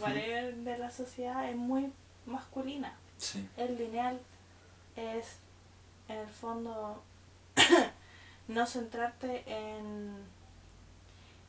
[0.00, 1.92] whatever de la sociedad es muy
[2.26, 2.94] masculina.
[3.18, 3.48] Sí.
[3.56, 4.20] El lineal
[4.96, 5.38] es,
[6.08, 7.02] en el fondo,
[8.48, 10.16] no centrarte en,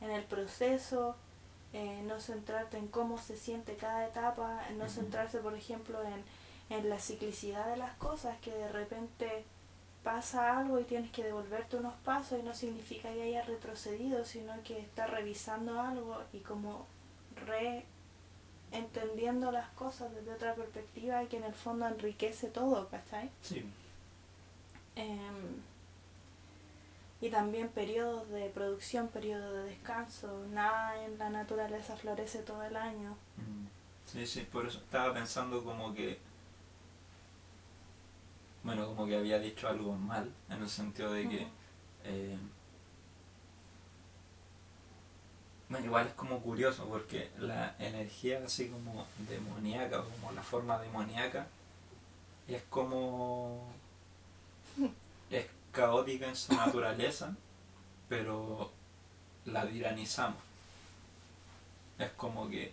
[0.00, 1.16] en el proceso,
[1.72, 6.24] eh, no centrarte en cómo se siente cada etapa, no centrarse, por ejemplo, en,
[6.76, 9.44] en la ciclicidad de las cosas, que de repente
[10.08, 14.54] pasa algo y tienes que devolverte unos pasos y no significa que hayas retrocedido, sino
[14.62, 16.86] que estás revisando algo y como
[17.46, 17.84] re
[18.72, 23.28] entendiendo las cosas desde otra perspectiva y que en el fondo enriquece todo, ¿cachai?
[23.42, 23.62] Sí.
[24.96, 25.60] Em,
[27.20, 32.76] y también periodos de producción, periodos de descanso, nada en la naturaleza florece todo el
[32.76, 33.10] año.
[33.36, 33.66] Mm.
[34.06, 36.18] Sí, sí, por eso estaba pensando como que.
[38.62, 41.46] Bueno, como que había dicho algo mal, en el sentido de que.
[42.04, 42.38] Eh,
[45.68, 51.46] bueno, igual es como curioso porque la energía así como demoníaca como la forma demoníaca
[52.46, 53.70] es como
[55.30, 57.36] es caótica en su naturaleza
[58.08, 58.72] pero
[59.44, 60.48] la tiranizamos
[61.98, 62.72] es como que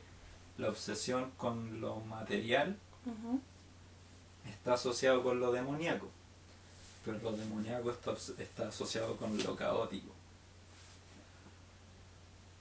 [0.58, 2.78] la obsesión con lo material.
[4.46, 6.10] Está asociado con lo demoníaco.
[7.04, 10.12] Pero lo demoníaco está, está asociado con lo caótico.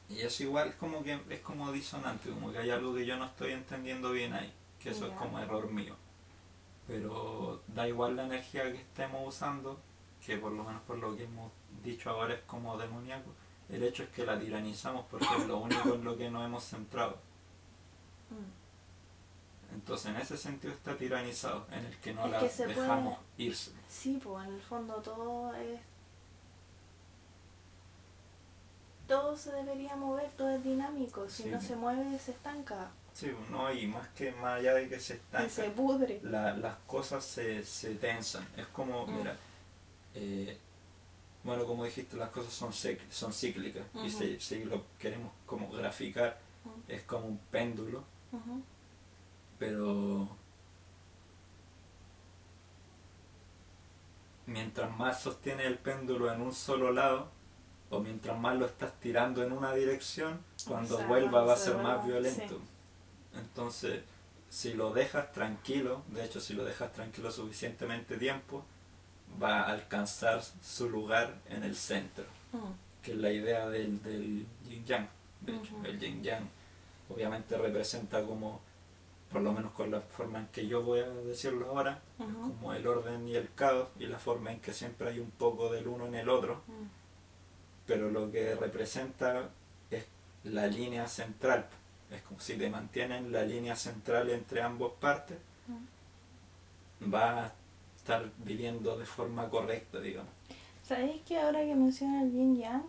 [0.08, 3.16] Y eso igual es como que es como disonante como que hay algo que yo
[3.16, 4.52] no estoy entendiendo bien ahí
[4.84, 5.96] que eso es como error mío.
[6.86, 9.80] Pero da igual la energía que estemos usando
[10.24, 11.50] que por lo menos por lo que hemos
[11.82, 13.30] dicho ahora es como demoníaco,
[13.70, 16.64] el hecho es que la tiranizamos porque es lo único en lo que nos hemos
[16.64, 17.18] centrado.
[18.30, 18.63] Mm.
[19.74, 23.28] Entonces en ese sentido está tiranizado, en el que no Es la que dejamos puede-
[23.48, 23.72] irse.
[23.88, 25.80] Sí, pues en el fondo todo es...
[29.06, 31.28] Todo se debería mover, todo es dinámico.
[31.28, 31.48] Si Sí.
[31.50, 32.90] no se mueve, se estanca.
[33.12, 36.20] Sí, no, y más que más allá de que se estanca, se pudre.
[36.22, 38.46] la- las cosas se, se tensan.
[38.56, 39.16] Es como, Mm.
[39.18, 39.36] mira,
[40.14, 40.56] eh,
[41.44, 42.72] bueno, como dijiste, las cosas son,
[43.10, 43.84] son cíclicas.
[44.02, 46.68] Y si, si lo queremos como graficar, Mm.
[46.90, 48.02] es como un péndulo,
[48.32, 48.62] Ujú.
[49.58, 50.28] Pero
[54.46, 57.28] mientras más sostiene el péndulo en un solo lado,
[57.90, 61.56] o mientras más lo estás tirando en una dirección, cuando O sea, vuelva va a
[61.56, 62.58] se ser más violento.
[63.34, 64.02] Entonces,
[64.50, 68.64] si lo dejas tranquilo, de hecho si lo dejas tranquilo suficientemente tiempo,
[69.42, 72.58] va a alcanzar su lugar en el centro, Mm.
[73.02, 75.08] que es la idea del, del yin yang.
[75.40, 76.48] De hecho, el yin yang
[77.08, 78.60] obviamente representa como,
[79.34, 82.86] por lo menos con la forma en que yo voy a decirlo ahora, como el
[82.86, 86.06] orden y el caos y la forma en que siempre hay un poco del uno
[86.06, 86.86] en el otro, Mm.
[87.84, 89.50] pero lo que representa
[89.90, 90.06] es
[90.44, 91.66] la línea central.
[92.12, 95.36] Es como si te mantienen la línea central entre ambas partes,
[97.12, 97.52] va a
[97.96, 100.30] estar viviendo de forma correcta, digamos.
[100.84, 102.84] ¿Sabéis que ahora que menciona el yin yang?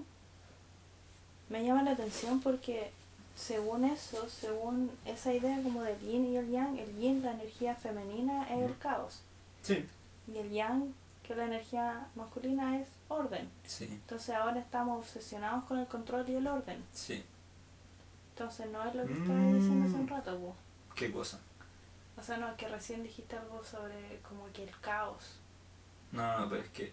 [1.49, 2.91] Me llama la atención porque
[3.35, 7.75] según eso, según esa idea como del yin y el yang, el yin, la energía
[7.75, 9.21] femenina, es el caos.
[9.61, 9.85] Sí,
[10.27, 13.49] Y el yang, que es la energía masculina, es orden.
[13.65, 16.83] sí, Entonces ahora estamos obsesionados con el control y el orden.
[16.93, 17.23] sí.
[18.33, 20.09] Entonces no es lo que estaba diciendo hace un Mm.
[20.09, 20.55] rato, po.
[20.93, 21.39] ¿Qué cosa?
[22.17, 25.37] O sea, no, que recién dijiste algo sobre como que el caos.
[26.11, 26.91] No, no, pero es que,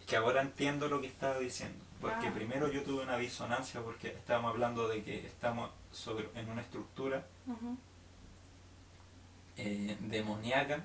[0.00, 1.82] es que ahora entiendo lo que estaba diciendo.
[2.00, 2.32] Porque Ah.
[2.34, 7.26] primero yo tuve una disonancia porque estábamos hablando de que estamos sobre, en una estructura
[9.56, 10.84] eh, demoníaca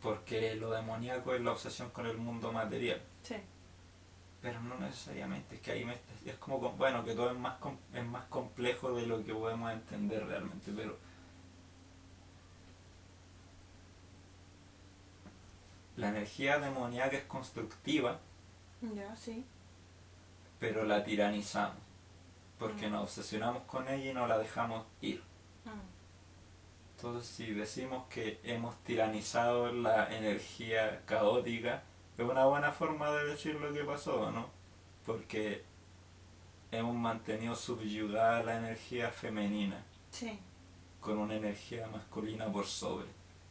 [0.00, 3.00] porque lo demoníaco es la obsesión con el mundo material.
[3.22, 3.36] Sí.
[4.42, 7.56] Pero no necesariamente, es que ahí me, es como, com- bueno, que todo es más,
[7.94, 10.96] es más complejo de lo que podemos entender realmente, pero
[15.96, 18.18] la energía demoníaca es constructiva,
[18.94, 19.44] Ya, sí.
[20.64, 21.76] Pero la tiranizamos,
[22.58, 22.92] porque Mm.
[22.92, 25.22] nos obsesionamos con ella y no la dejamos ir.
[25.66, 26.96] Mm.
[26.96, 31.82] Entonces, si decimos que hemos tiranizado la energía caótica,
[32.16, 34.46] es una buena forma de decir lo que pasó, ¿no?
[35.04, 35.64] Porque
[36.70, 40.38] hemos mantenido subyugada la energía femenina Sí,
[40.98, 43.08] con una energía masculina por sobre.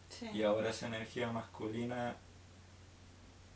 [0.10, 0.30] sí.
[0.34, 2.16] Y ahora esa energía masculina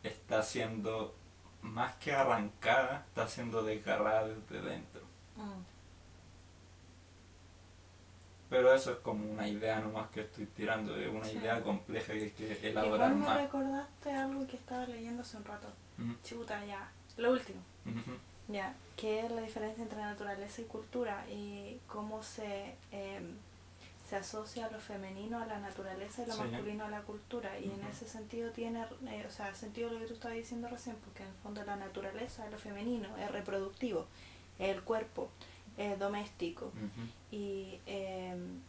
[0.04, 1.16] está siendo,
[1.62, 5.02] más que arrancada, está siendo desgarrada desde dentro.
[5.36, 5.62] Mm.
[8.50, 11.38] Pero eso es como una idea nomás que estoy tirando, es una Sí.
[11.38, 13.38] idea compleja que hay que elaborar Igual me más.
[13.42, 15.68] recordaste algo que estaba leyendo hace un rato.
[15.98, 16.90] Mm, Chuta, ya.
[17.18, 17.60] Lo último.
[17.86, 18.18] ujú.
[18.48, 18.74] Ya.
[18.96, 23.36] Que es la diferencia entre naturaleza y cultura y cómo se, em,
[24.08, 26.40] se asocia lo femenino a la naturaleza y lo Sí.
[26.42, 27.60] masculino a la cultura.
[27.60, 30.96] Y en ese sentido tiene, eh, o sea, sentido lo que tú estabas diciendo recién,
[31.04, 34.06] porque en el fondo la naturaleza es lo femenino, es reproductivo,
[34.60, 35.30] es el cuerpo,
[35.78, 36.72] es doméstico.
[37.32, 38.62] Y em,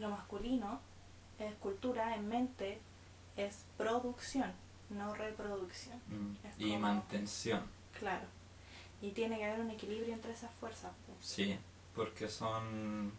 [0.00, 0.80] lo masculino
[1.38, 2.78] es cultura en mente
[3.36, 4.52] es producción
[4.90, 7.62] no reproducción Mm, Y como- mantención,
[7.98, 8.26] claro
[9.00, 11.18] y tiene que haber un equilibrio entre esas fuerzas pues.
[11.24, 11.56] sí,
[11.94, 13.12] porque son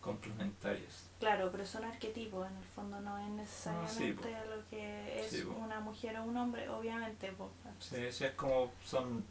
[0.00, 1.04] complementarios.
[1.18, 4.54] claro pero son arquetipos en el fondo no es necesariamente Ah, po.
[4.56, 5.54] lo que es Sí, po.
[5.54, 7.50] una mujer o un hombre obviamente pues.
[7.80, 9.24] Sí, sí, es como son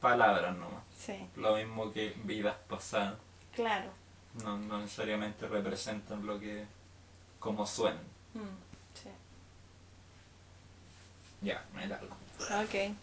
[0.00, 0.82] palabras nomás.
[0.96, 3.14] sí Lo mismo que vidas pasadas.
[3.54, 3.90] claro
[4.42, 6.64] No, no necesariamente representan lo que.
[7.38, 8.04] como suenan.
[8.34, 8.56] Mm,
[8.94, 9.08] sí
[11.42, 12.14] Ya, me largo.
[12.40, 12.94] ok